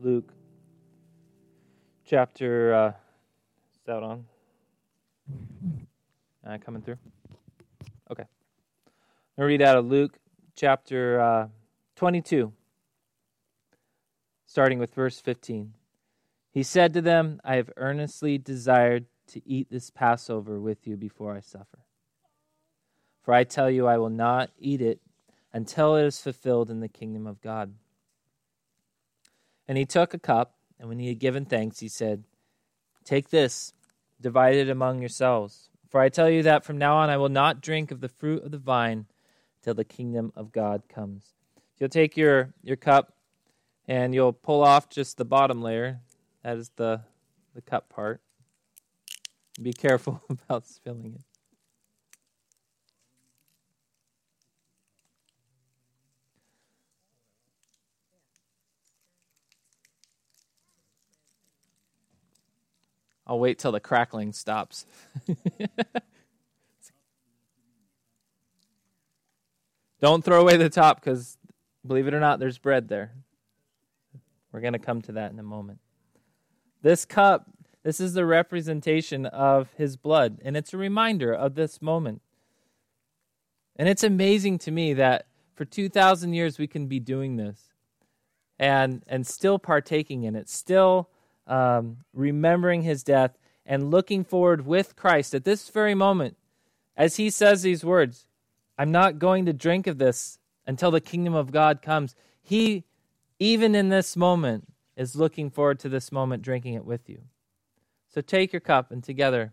[0.00, 0.32] Luke
[2.02, 2.72] chapter.
[2.72, 4.24] Uh, is that on?
[6.64, 6.96] Coming through?
[8.10, 8.22] Okay.
[8.22, 10.18] I'm going to read out of Luke
[10.56, 11.48] chapter uh,
[11.96, 12.54] 22,
[14.46, 15.74] starting with verse 15.
[16.52, 21.36] He said to them, I have earnestly desired to eat this Passover with you before
[21.36, 21.80] I suffer.
[23.22, 25.02] For I tell you, I will not eat it
[25.52, 27.74] until it is fulfilled in the kingdom of God.
[29.68, 32.24] And he took a cup, and when he had given thanks, he said,
[33.04, 33.72] Take this,
[34.20, 35.68] divide it among yourselves.
[35.88, 38.42] For I tell you that from now on I will not drink of the fruit
[38.44, 39.06] of the vine
[39.62, 41.34] till the kingdom of God comes.
[41.78, 43.12] You'll take your, your cup
[43.86, 46.00] and you'll pull off just the bottom layer.
[46.42, 47.02] That is the,
[47.54, 48.20] the cup part.
[49.60, 51.31] Be careful about spilling it.
[63.32, 64.84] I'll wait till the crackling stops.
[70.02, 71.38] Don't throw away the top because,
[71.86, 73.12] believe it or not, there's bread there.
[74.52, 75.78] We're going to come to that in a moment.
[76.82, 77.46] This cup,
[77.82, 82.20] this is the representation of his blood, and it's a reminder of this moment.
[83.76, 85.24] And it's amazing to me that
[85.54, 87.70] for 2,000 years we can be doing this
[88.58, 91.08] and, and still partaking in it, still
[91.46, 96.36] um, remembering his death and looking forward with Christ at this very moment
[96.96, 98.26] as he says these words
[98.78, 102.14] I'm not going to drink of this until the kingdom of God comes.
[102.42, 102.84] He,
[103.38, 104.66] even in this moment,
[104.96, 107.22] is looking forward to this moment, drinking it with you.
[108.08, 109.52] So take your cup and together,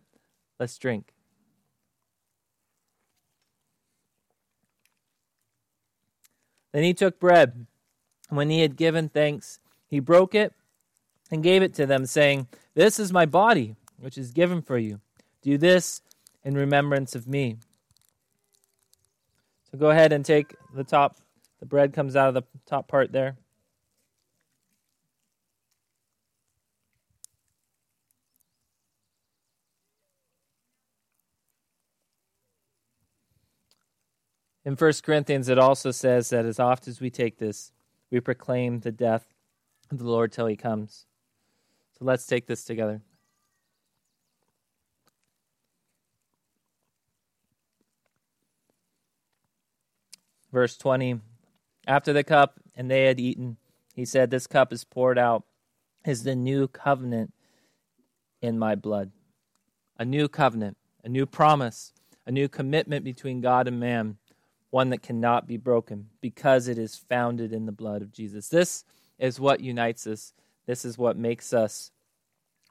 [0.59, 1.13] let's drink.
[6.71, 7.65] Then he took bread.
[8.29, 10.53] When he had given thanks, he broke it
[11.31, 14.99] and gave it to them, saying, This is my body, which is given for you.
[15.41, 16.01] Do this
[16.43, 17.57] in remembrance of me.
[19.71, 21.17] So go ahead and take the top.
[21.59, 23.37] The bread comes out of the top part there.
[34.65, 37.71] In 1 Corinthians, it also says that as oft as we take this,
[38.11, 39.25] we proclaim the death
[39.89, 41.05] of the Lord till he comes.
[41.99, 43.01] So let's take this together.
[50.51, 51.19] Verse 20
[51.85, 53.57] After the cup and they had eaten,
[53.93, 55.43] he said, This cup is poured out,
[56.05, 57.33] is the new covenant
[58.41, 59.11] in my blood.
[59.97, 61.91] A new covenant, a new promise,
[62.25, 64.17] a new commitment between God and man,
[64.69, 68.47] one that cannot be broken because it is founded in the blood of Jesus.
[68.47, 68.85] This
[69.17, 70.33] is what unites us.
[70.69, 71.89] This is what makes us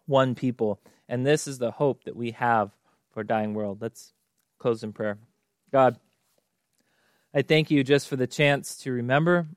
[0.07, 0.79] one people.
[1.09, 2.71] And this is the hope that we have
[3.11, 3.79] for a dying world.
[3.83, 4.13] Let's
[4.61, 5.19] close in prayer.
[5.73, 5.99] God,
[7.35, 9.49] I thank you just for the chance to remember.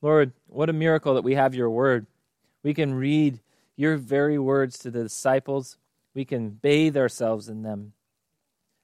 [0.00, 2.06] Lord, what a miracle that we have your word.
[2.62, 3.40] We can read
[3.76, 5.76] your very words to the disciples,
[6.14, 7.92] we can bathe ourselves in them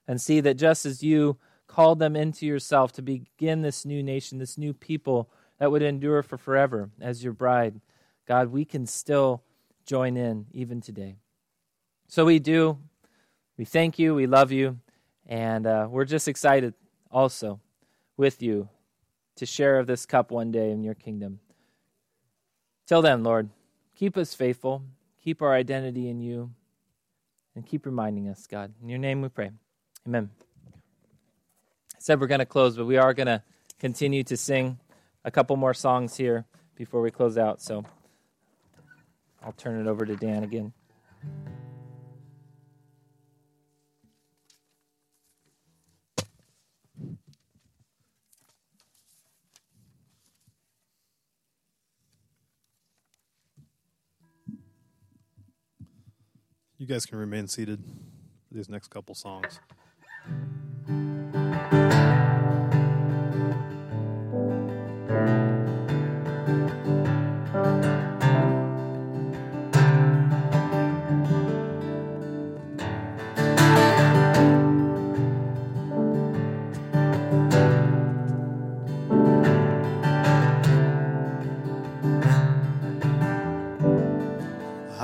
[0.06, 4.38] and see that just as you called them into yourself to begin this new nation,
[4.38, 7.80] this new people that would endure for forever as your bride,
[8.28, 9.42] God, we can still
[9.86, 11.16] join in even today.
[12.08, 12.78] So we do.
[13.56, 14.14] We thank you.
[14.14, 14.80] We love you.
[15.26, 16.74] And uh, we're just excited
[17.10, 17.60] also
[18.18, 18.68] with you
[19.36, 21.40] to share of this cup one day in your kingdom.
[22.86, 23.48] Till then, Lord,
[23.96, 24.82] keep us faithful,
[25.22, 26.50] keep our identity in you,
[27.54, 28.74] and keep reminding us, God.
[28.82, 29.50] In your name we pray.
[30.06, 30.28] Amen.
[30.66, 33.42] I said we're going to close, but we are going to
[33.78, 34.78] continue to sing
[35.24, 36.44] a couple more songs here
[36.76, 37.62] before we close out.
[37.62, 37.84] So
[39.42, 40.72] I'll turn it over to Dan again.
[56.78, 57.82] You guys can remain seated
[58.48, 59.60] for these next couple songs.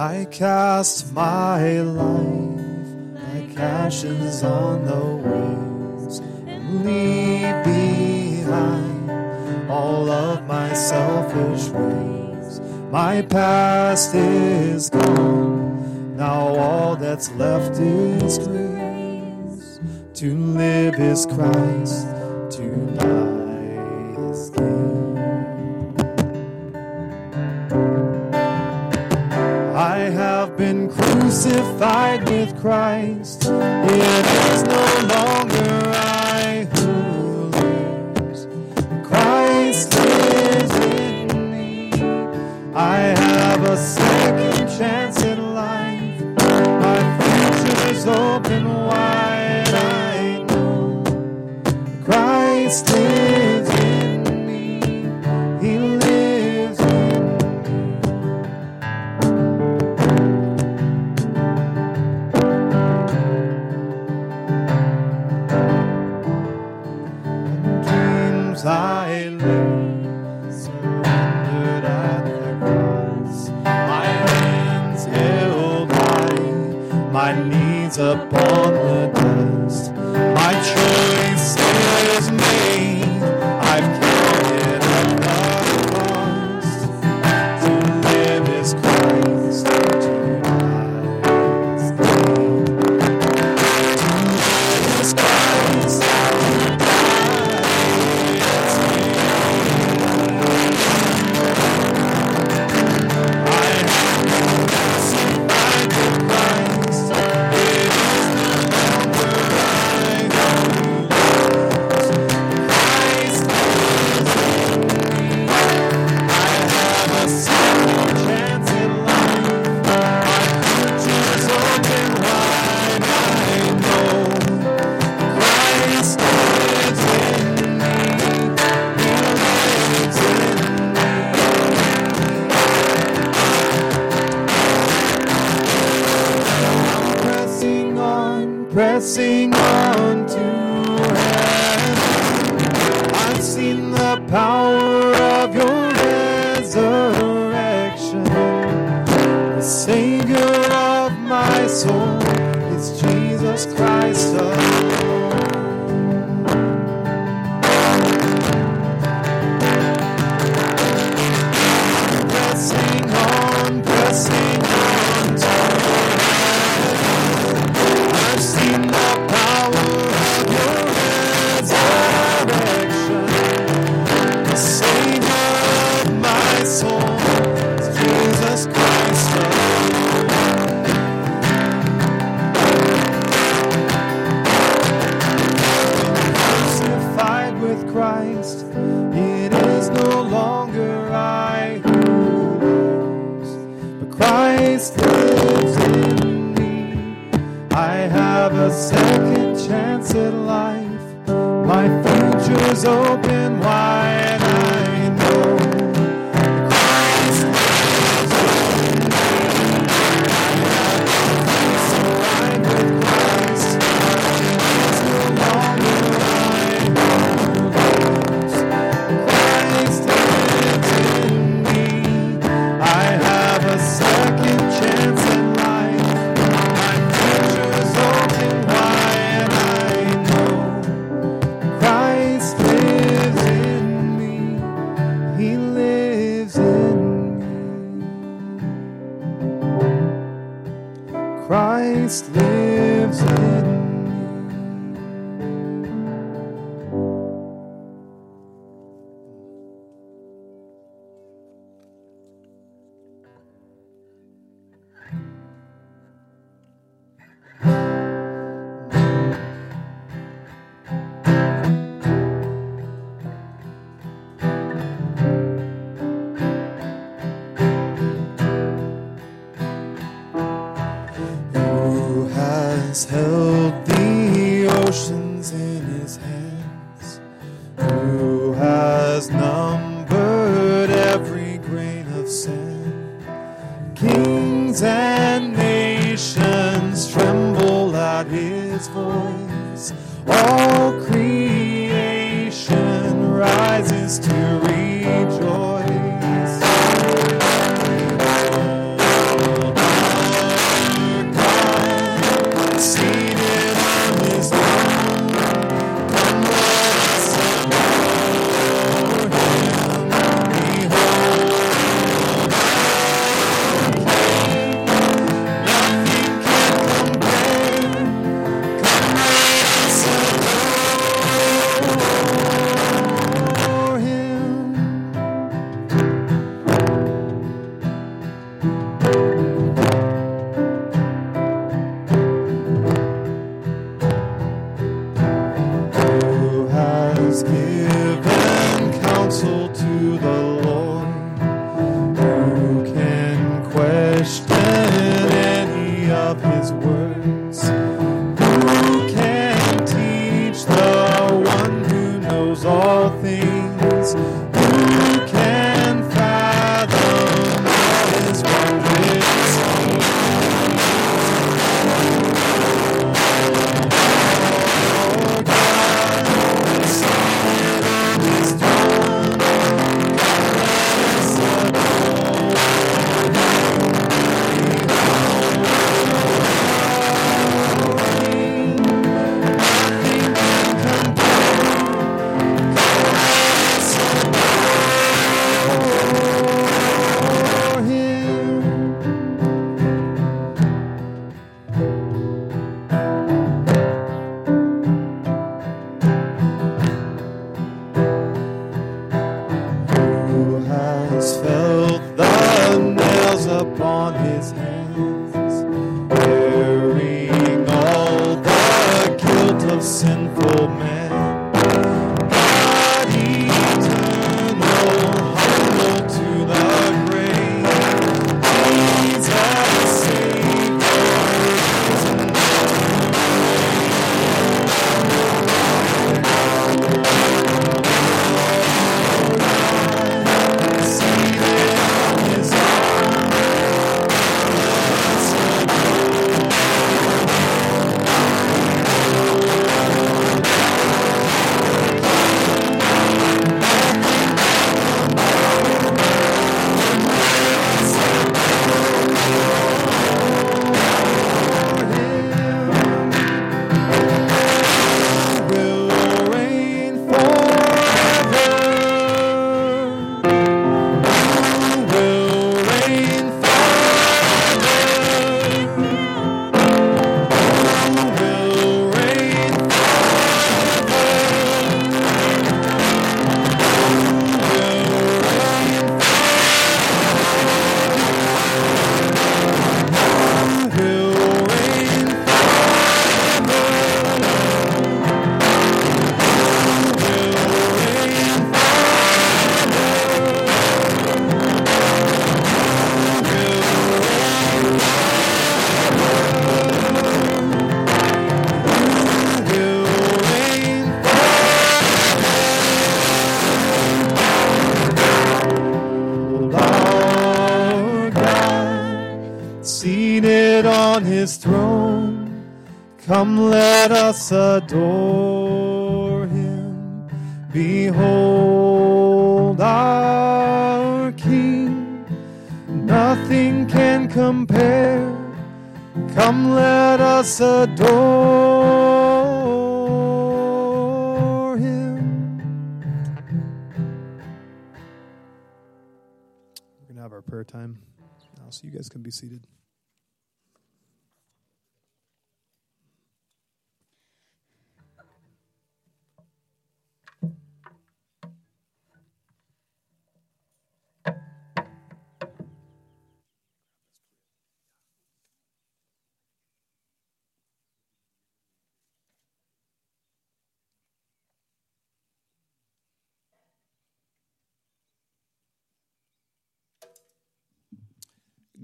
[0.04, 2.60] I cast my life
[3.24, 12.60] like ashes on the waves and leave behind all of my selfish ways.
[12.90, 19.80] My past is gone, now all that's left is grace.
[20.20, 22.13] To live is Christ,
[31.44, 33.44] crucified with Christ.
[33.44, 34.84] It is no
[35.14, 38.46] longer I who lives.
[39.06, 41.92] Christ lives in me.
[42.74, 46.22] I have a second chance in life.
[46.80, 49.68] My future is open wide.
[49.68, 51.04] I know
[52.06, 53.33] Christ lives
[77.98, 79.03] upon the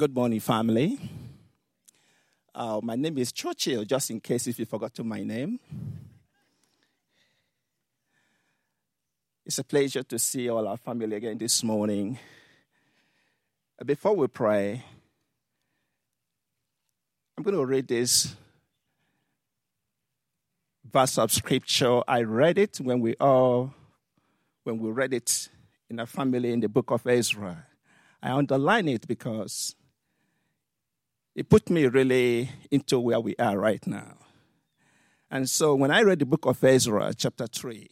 [0.00, 0.98] Good morning, family.
[2.54, 5.60] Uh, my name is Churchill, just in case if you forgot to my name.
[9.44, 12.18] It's a pleasure to see all our family again this morning.
[13.78, 14.82] Uh, Before we pray,
[17.36, 18.34] I'm going to read this
[20.90, 22.00] verse of scripture.
[22.08, 23.74] I read it when we all,
[24.64, 25.50] when we read it
[25.90, 27.66] in our family in the book of Ezra.
[28.22, 29.74] I underline it because
[31.34, 34.16] it put me really into where we are right now.
[35.30, 37.88] And so when I read the book of Ezra, chapter 3,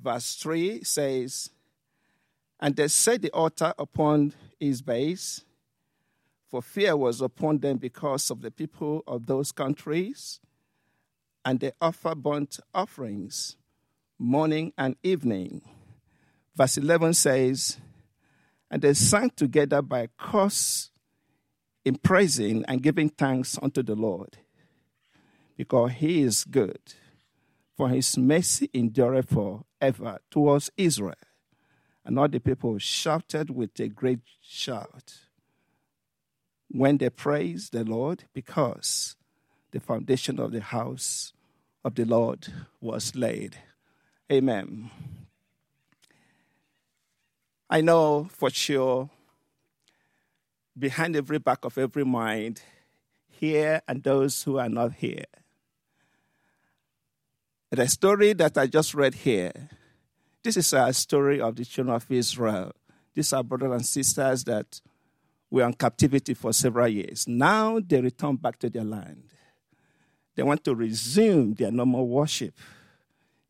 [0.00, 1.50] verse 3 says,
[2.60, 5.42] And they set the altar upon his base,
[6.48, 10.40] for fear was upon them because of the people of those countries,
[11.44, 13.56] and they offer burnt offerings
[14.18, 15.62] morning and evening.
[16.54, 17.78] Verse 11 says,
[18.70, 20.90] And they sang together by course
[21.88, 24.36] in praising and giving thanks unto the Lord,
[25.56, 26.82] because he is good,
[27.78, 31.14] for his mercy endureth forever towards Israel.
[32.04, 35.14] And all the people shouted with a great shout
[36.70, 39.16] when they praised the Lord, because
[39.70, 41.32] the foundation of the house
[41.82, 42.48] of the Lord
[42.82, 43.56] was laid.
[44.30, 44.90] Amen.
[47.70, 49.08] I know for sure
[50.78, 52.62] behind every back of every mind,
[53.28, 55.24] here and those who are not here.
[57.70, 59.70] The story that I just read here,
[60.42, 62.72] this is a story of the children of Israel.
[63.14, 64.80] These are brothers and sisters that
[65.50, 67.26] were in captivity for several years.
[67.28, 69.24] Now they return back to their land.
[70.34, 72.54] They want to resume their normal worship,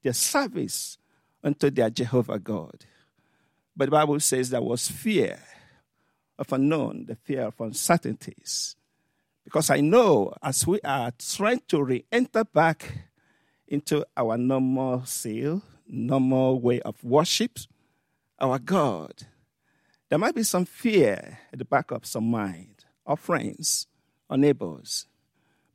[0.02, 0.98] their service
[1.44, 2.84] unto their Jehovah God.
[3.76, 5.38] But the Bible says there was fear
[6.38, 8.76] of unknown, the fear of uncertainties.
[9.44, 12.92] Because I know as we are trying to re enter back
[13.66, 17.58] into our normal seal, normal way of worship,
[18.38, 19.26] our God,
[20.08, 23.86] there might be some fear at the back of some mind, our friends,
[24.30, 25.06] our neighbors.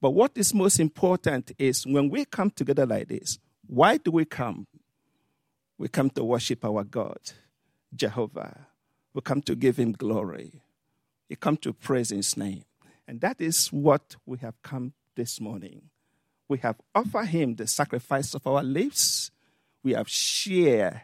[0.01, 3.37] But what is most important is when we come together like this,
[3.67, 4.67] why do we come?
[5.77, 7.19] We come to worship our God,
[7.95, 8.67] Jehovah.
[9.13, 10.61] We come to give him glory.
[11.29, 12.63] We come to praise his name.
[13.07, 15.89] And that is what we have come this morning.
[16.47, 19.31] We have offered him the sacrifice of our lives.
[19.83, 21.01] We have shared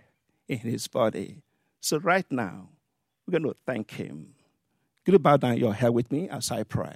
[0.48, 1.44] in his body.
[1.82, 2.70] So right now,
[3.26, 4.36] we're going to thank him.
[5.06, 6.96] Could you bow down your head with me as I pray?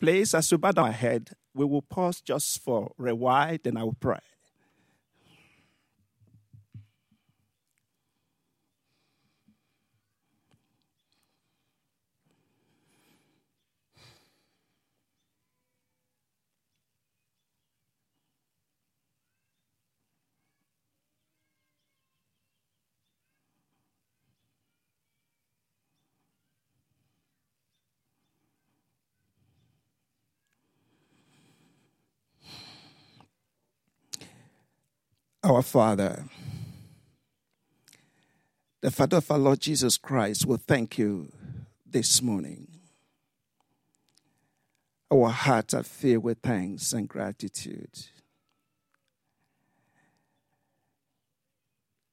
[0.00, 3.76] Please, as you bow down your head, we will pause just for a while, then
[3.76, 4.20] I will pray.
[35.44, 36.24] Our Father,
[38.80, 41.30] the Father of our Lord Jesus Christ, will thank you
[41.84, 42.66] this morning.
[45.12, 47.90] Our hearts are filled with thanks and gratitude.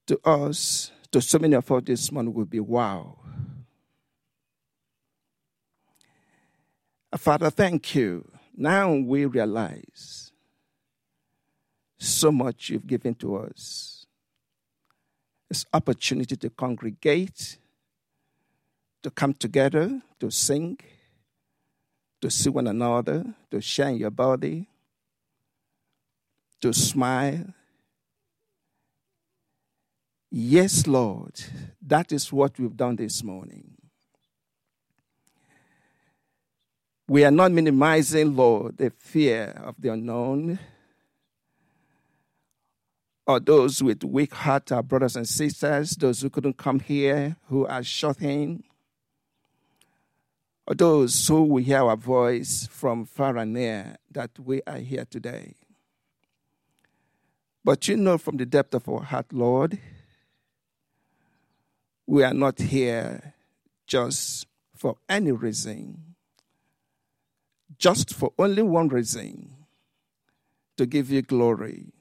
[0.08, 3.16] To us, to so many of us this morning will be wow.
[7.16, 8.30] Father, thank you.
[8.54, 10.21] Now we realize
[12.02, 14.06] so much you've given to us.
[15.48, 17.58] This opportunity to congregate,
[19.02, 20.78] to come together, to sing,
[22.20, 24.68] to see one another, to share your body,
[26.60, 27.44] to smile.
[30.30, 31.34] Yes, Lord,
[31.82, 33.76] that is what we've done this morning.
[37.06, 40.58] We are not minimizing, Lord, the fear of the unknown
[43.26, 47.66] or those with weak heart, our brothers and sisters, those who couldn't come here, who
[47.66, 47.82] are
[48.20, 48.64] in,
[50.66, 55.04] or those who will hear our voice from far and near that we are here
[55.04, 55.54] today.
[57.64, 59.78] But you know from the depth of our heart, Lord,
[62.06, 63.34] we are not here
[63.86, 66.16] just for any reason,
[67.78, 69.54] just for only one reason
[70.76, 71.92] to give you glory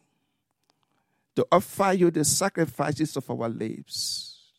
[1.35, 4.51] to offer you the sacrifices of our lives,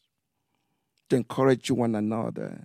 [1.09, 2.65] to encourage one another,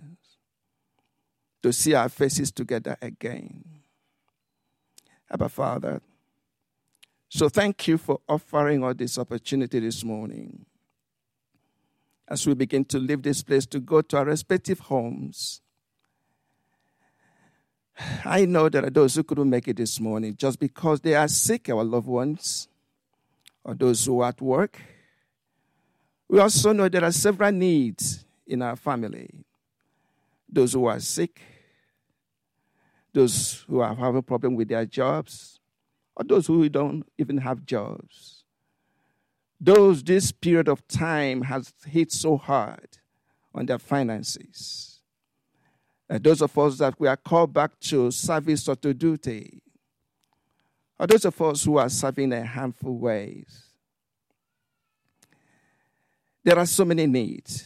[1.62, 3.64] to see our faces together again.
[5.30, 6.00] Abba Father,
[7.28, 10.64] so thank you for offering us this opportunity this morning.
[12.26, 15.60] As we begin to leave this place to go to our respective homes,
[18.24, 21.28] I know there are those who couldn't make it this morning just because they are
[21.28, 22.67] sick, our loved ones
[23.68, 24.80] or those who are at work.
[26.26, 29.28] We also know there are several needs in our family
[30.50, 31.42] those who are sick,
[33.12, 35.60] those who are having a problem with their jobs,
[36.16, 38.44] or those who don't even have jobs.
[39.60, 42.88] Those this period of time has hit so hard
[43.54, 45.00] on their finances.
[46.08, 49.60] Uh, those of us that we are called back to service or to duty,
[50.98, 53.64] or those of us who are serving in harmful ways.
[56.44, 57.64] There are so many needs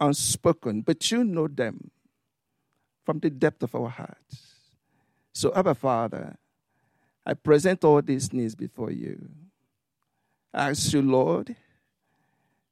[0.00, 1.90] unspoken, but you know them
[3.04, 4.54] from the depth of our hearts.
[5.32, 6.36] So, Abba Father,
[7.24, 9.28] I present all these needs before you.
[10.52, 11.54] I ask you, Lord,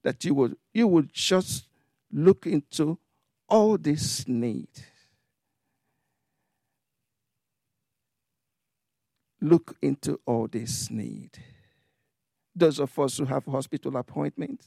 [0.02, 1.66] that you would you would just
[2.12, 2.98] look into
[3.48, 4.68] all this need
[9.45, 11.31] look into all this need.
[12.57, 14.66] Those of us who have hospital appointments,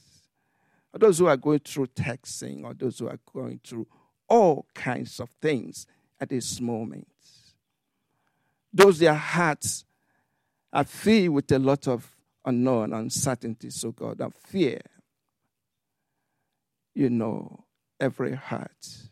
[0.94, 3.86] or those who are going through taxing, or those who are going through
[4.28, 5.86] all kinds of things
[6.20, 7.08] at this moment.
[8.72, 9.84] Those their hearts
[10.72, 12.14] are filled with a lot of
[12.44, 14.80] unknown uncertainty, so God, and fear.
[16.94, 17.64] You know
[17.98, 19.08] every heart.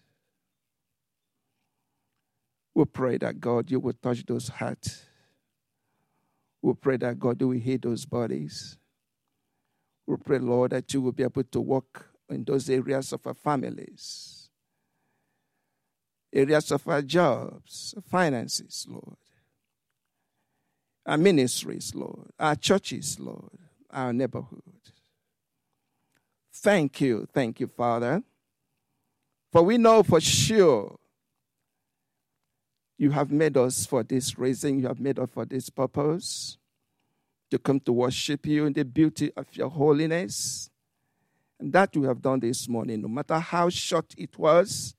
[2.74, 5.05] We pray that God, you will touch those hearts
[6.62, 8.76] we pray that God will heal those bodies.
[10.06, 13.34] We pray, Lord, that you will be able to work in those areas of our
[13.34, 14.48] families,
[16.32, 19.16] areas of our jobs, finances, Lord,
[21.04, 23.58] our ministries, Lord, our churches, Lord,
[23.90, 24.62] our neighborhood.
[26.52, 28.22] Thank you, thank you, Father,
[29.52, 30.98] for we know for sure
[32.98, 36.56] you have made us for this reason, you have made us for this purpose
[37.50, 40.70] to come to worship you in the beauty of your holiness.
[41.58, 44.94] And that we have done this morning, no matter how short it was,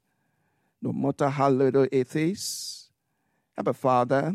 [0.81, 2.89] no matter how little it is.
[3.57, 4.33] Abba Father,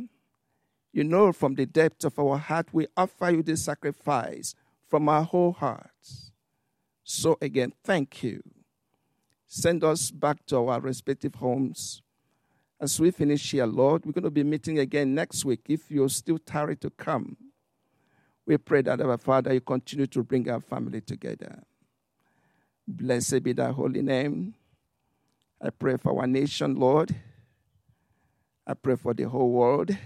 [0.93, 4.55] you know from the depth of our heart, we offer you this sacrifice
[4.89, 6.33] from our whole hearts.
[7.05, 8.43] So again, thank you.
[9.47, 12.03] Send us back to our respective homes
[12.83, 15.61] as we finish here, Lord, we're going to be meeting again next week.
[15.69, 17.37] If you're still tired to come,
[18.45, 21.63] we pray that our Father, you continue to bring our family together.
[22.89, 24.55] Blessed be thy holy name.
[25.61, 27.15] I pray for our nation, Lord.
[28.67, 29.97] I pray for the whole world.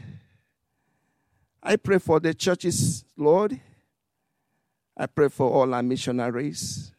[1.62, 3.58] I pray for the churches, Lord.
[4.94, 6.92] I pray for all our missionaries.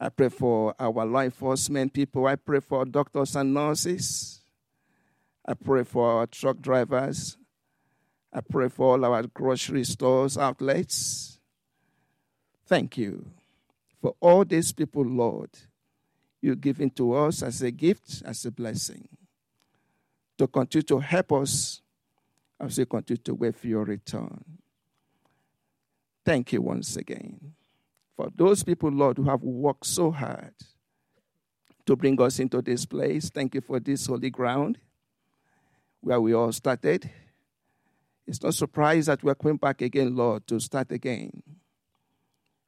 [0.00, 2.26] I pray for our law enforcement people.
[2.26, 4.40] I pray for doctors and nurses.
[5.44, 7.36] I pray for our truck drivers.
[8.32, 11.40] I pray for all our grocery stores, outlets.
[12.66, 13.26] Thank you
[14.00, 15.50] for all these people, Lord,
[16.40, 19.08] you've given to us as a gift, as a blessing,
[20.36, 21.80] to continue to help us
[22.60, 24.44] as we continue to wait for your return.
[26.24, 27.54] Thank you once again
[28.18, 30.52] for those people, Lord, who have worked so hard
[31.86, 33.30] to bring us into this place.
[33.30, 34.76] Thank you for this holy ground
[36.00, 37.08] where we all started.
[38.26, 41.44] It's no surprise that we're coming back again, Lord, to start again.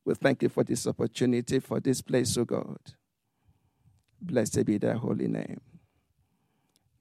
[0.04, 2.78] We thank you for this opportunity, for this place, O God.
[4.22, 5.60] Blessed be thy holy name.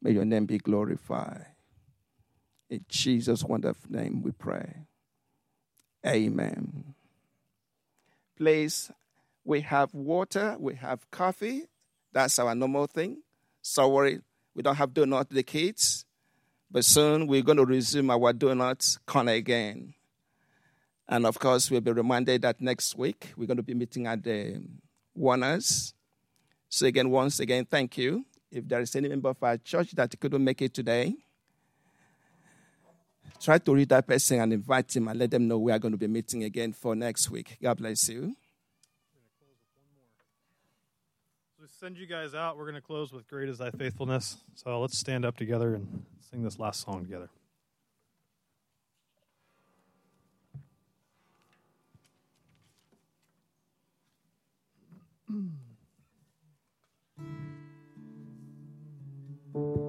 [0.01, 1.45] May your name be glorified.
[2.67, 4.87] In Jesus' wonderful name we pray.
[6.03, 6.95] Amen.
[8.39, 8.89] Please,
[9.43, 11.63] we have water, we have coffee.
[12.13, 13.21] That's our normal thing.
[13.61, 14.21] Sorry,
[14.55, 16.05] we don't have donut to the kids.
[16.71, 19.93] But soon we're going to resume our donut corner again.
[21.09, 24.23] And of course, we'll be reminded that next week we're going to be meeting at
[24.23, 24.61] the
[25.13, 25.93] Warners.
[26.69, 28.25] So, again, once again, thank you.
[28.51, 31.15] If there is any member of our church that couldn't make it today,
[33.39, 35.91] try to read that person and invite him and let them know we are going
[35.91, 37.57] to be meeting again for next week.
[37.61, 38.35] God bless you.
[41.59, 42.57] So send you guys out.
[42.57, 44.37] We're going to close with Great is Thy Faithfulness.
[44.55, 47.29] So let's stand up together and sing this last song together.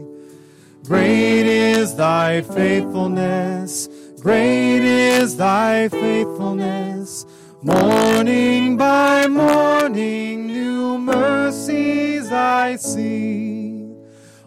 [0.91, 3.87] Great is thy faithfulness,
[4.19, 7.25] great is thy faithfulness.
[7.61, 13.87] Morning by morning, new mercies I see.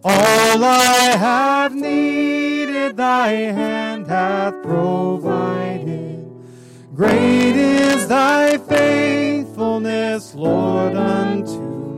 [0.05, 6.31] All I have needed, thy hand hath provided.
[6.95, 11.94] Great is thy faithfulness, Lord, unto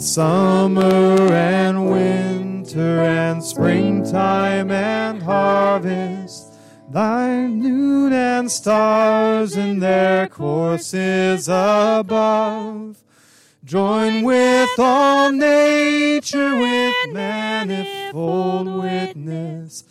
[0.00, 6.54] Summer and winter and springtime and harvest,
[6.88, 12.96] thy noon and stars in their courses above.
[13.62, 19.84] Join with all nature with manifold witness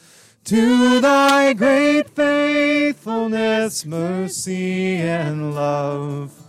[0.46, 6.49] to thy great faithfulness, mercy, and love.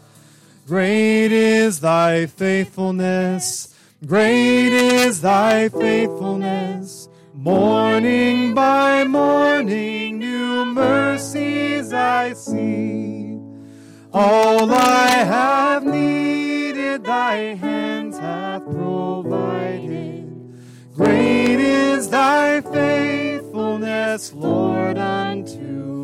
[0.71, 3.75] Great is thy faithfulness,
[4.07, 7.09] great is thy faithfulness.
[7.35, 13.37] Morning by morning, new mercies I see.
[14.13, 20.31] All I have needed, thy hands hath provided.
[20.95, 26.00] Great is thy faithfulness, Lord, unto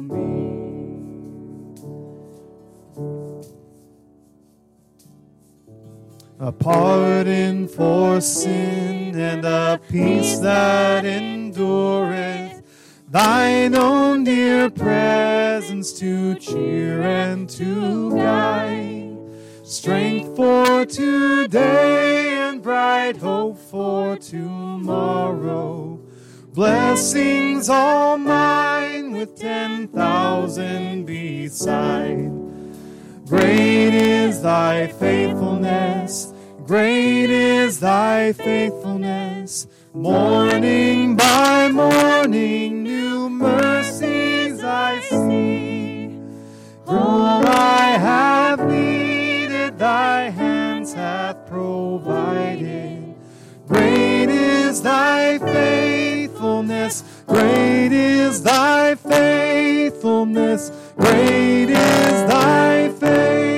[6.38, 12.62] a pardon for sin and a peace that endureth,
[13.08, 19.16] thine own dear presence to cheer and to guide,
[19.64, 25.98] strength for today and bright hope for tomorrow.
[26.52, 32.45] Blessings all mine with ten thousand beside.
[33.28, 36.32] Great is thy faithfulness,
[36.64, 39.66] great is thy faithfulness.
[39.92, 46.16] Morning by morning, new mercies I see.
[46.86, 53.12] All I have needed, thy hands hath provided.
[53.66, 63.55] Great is thy faithfulness, great is thy faithfulness, great is thy faithfulness,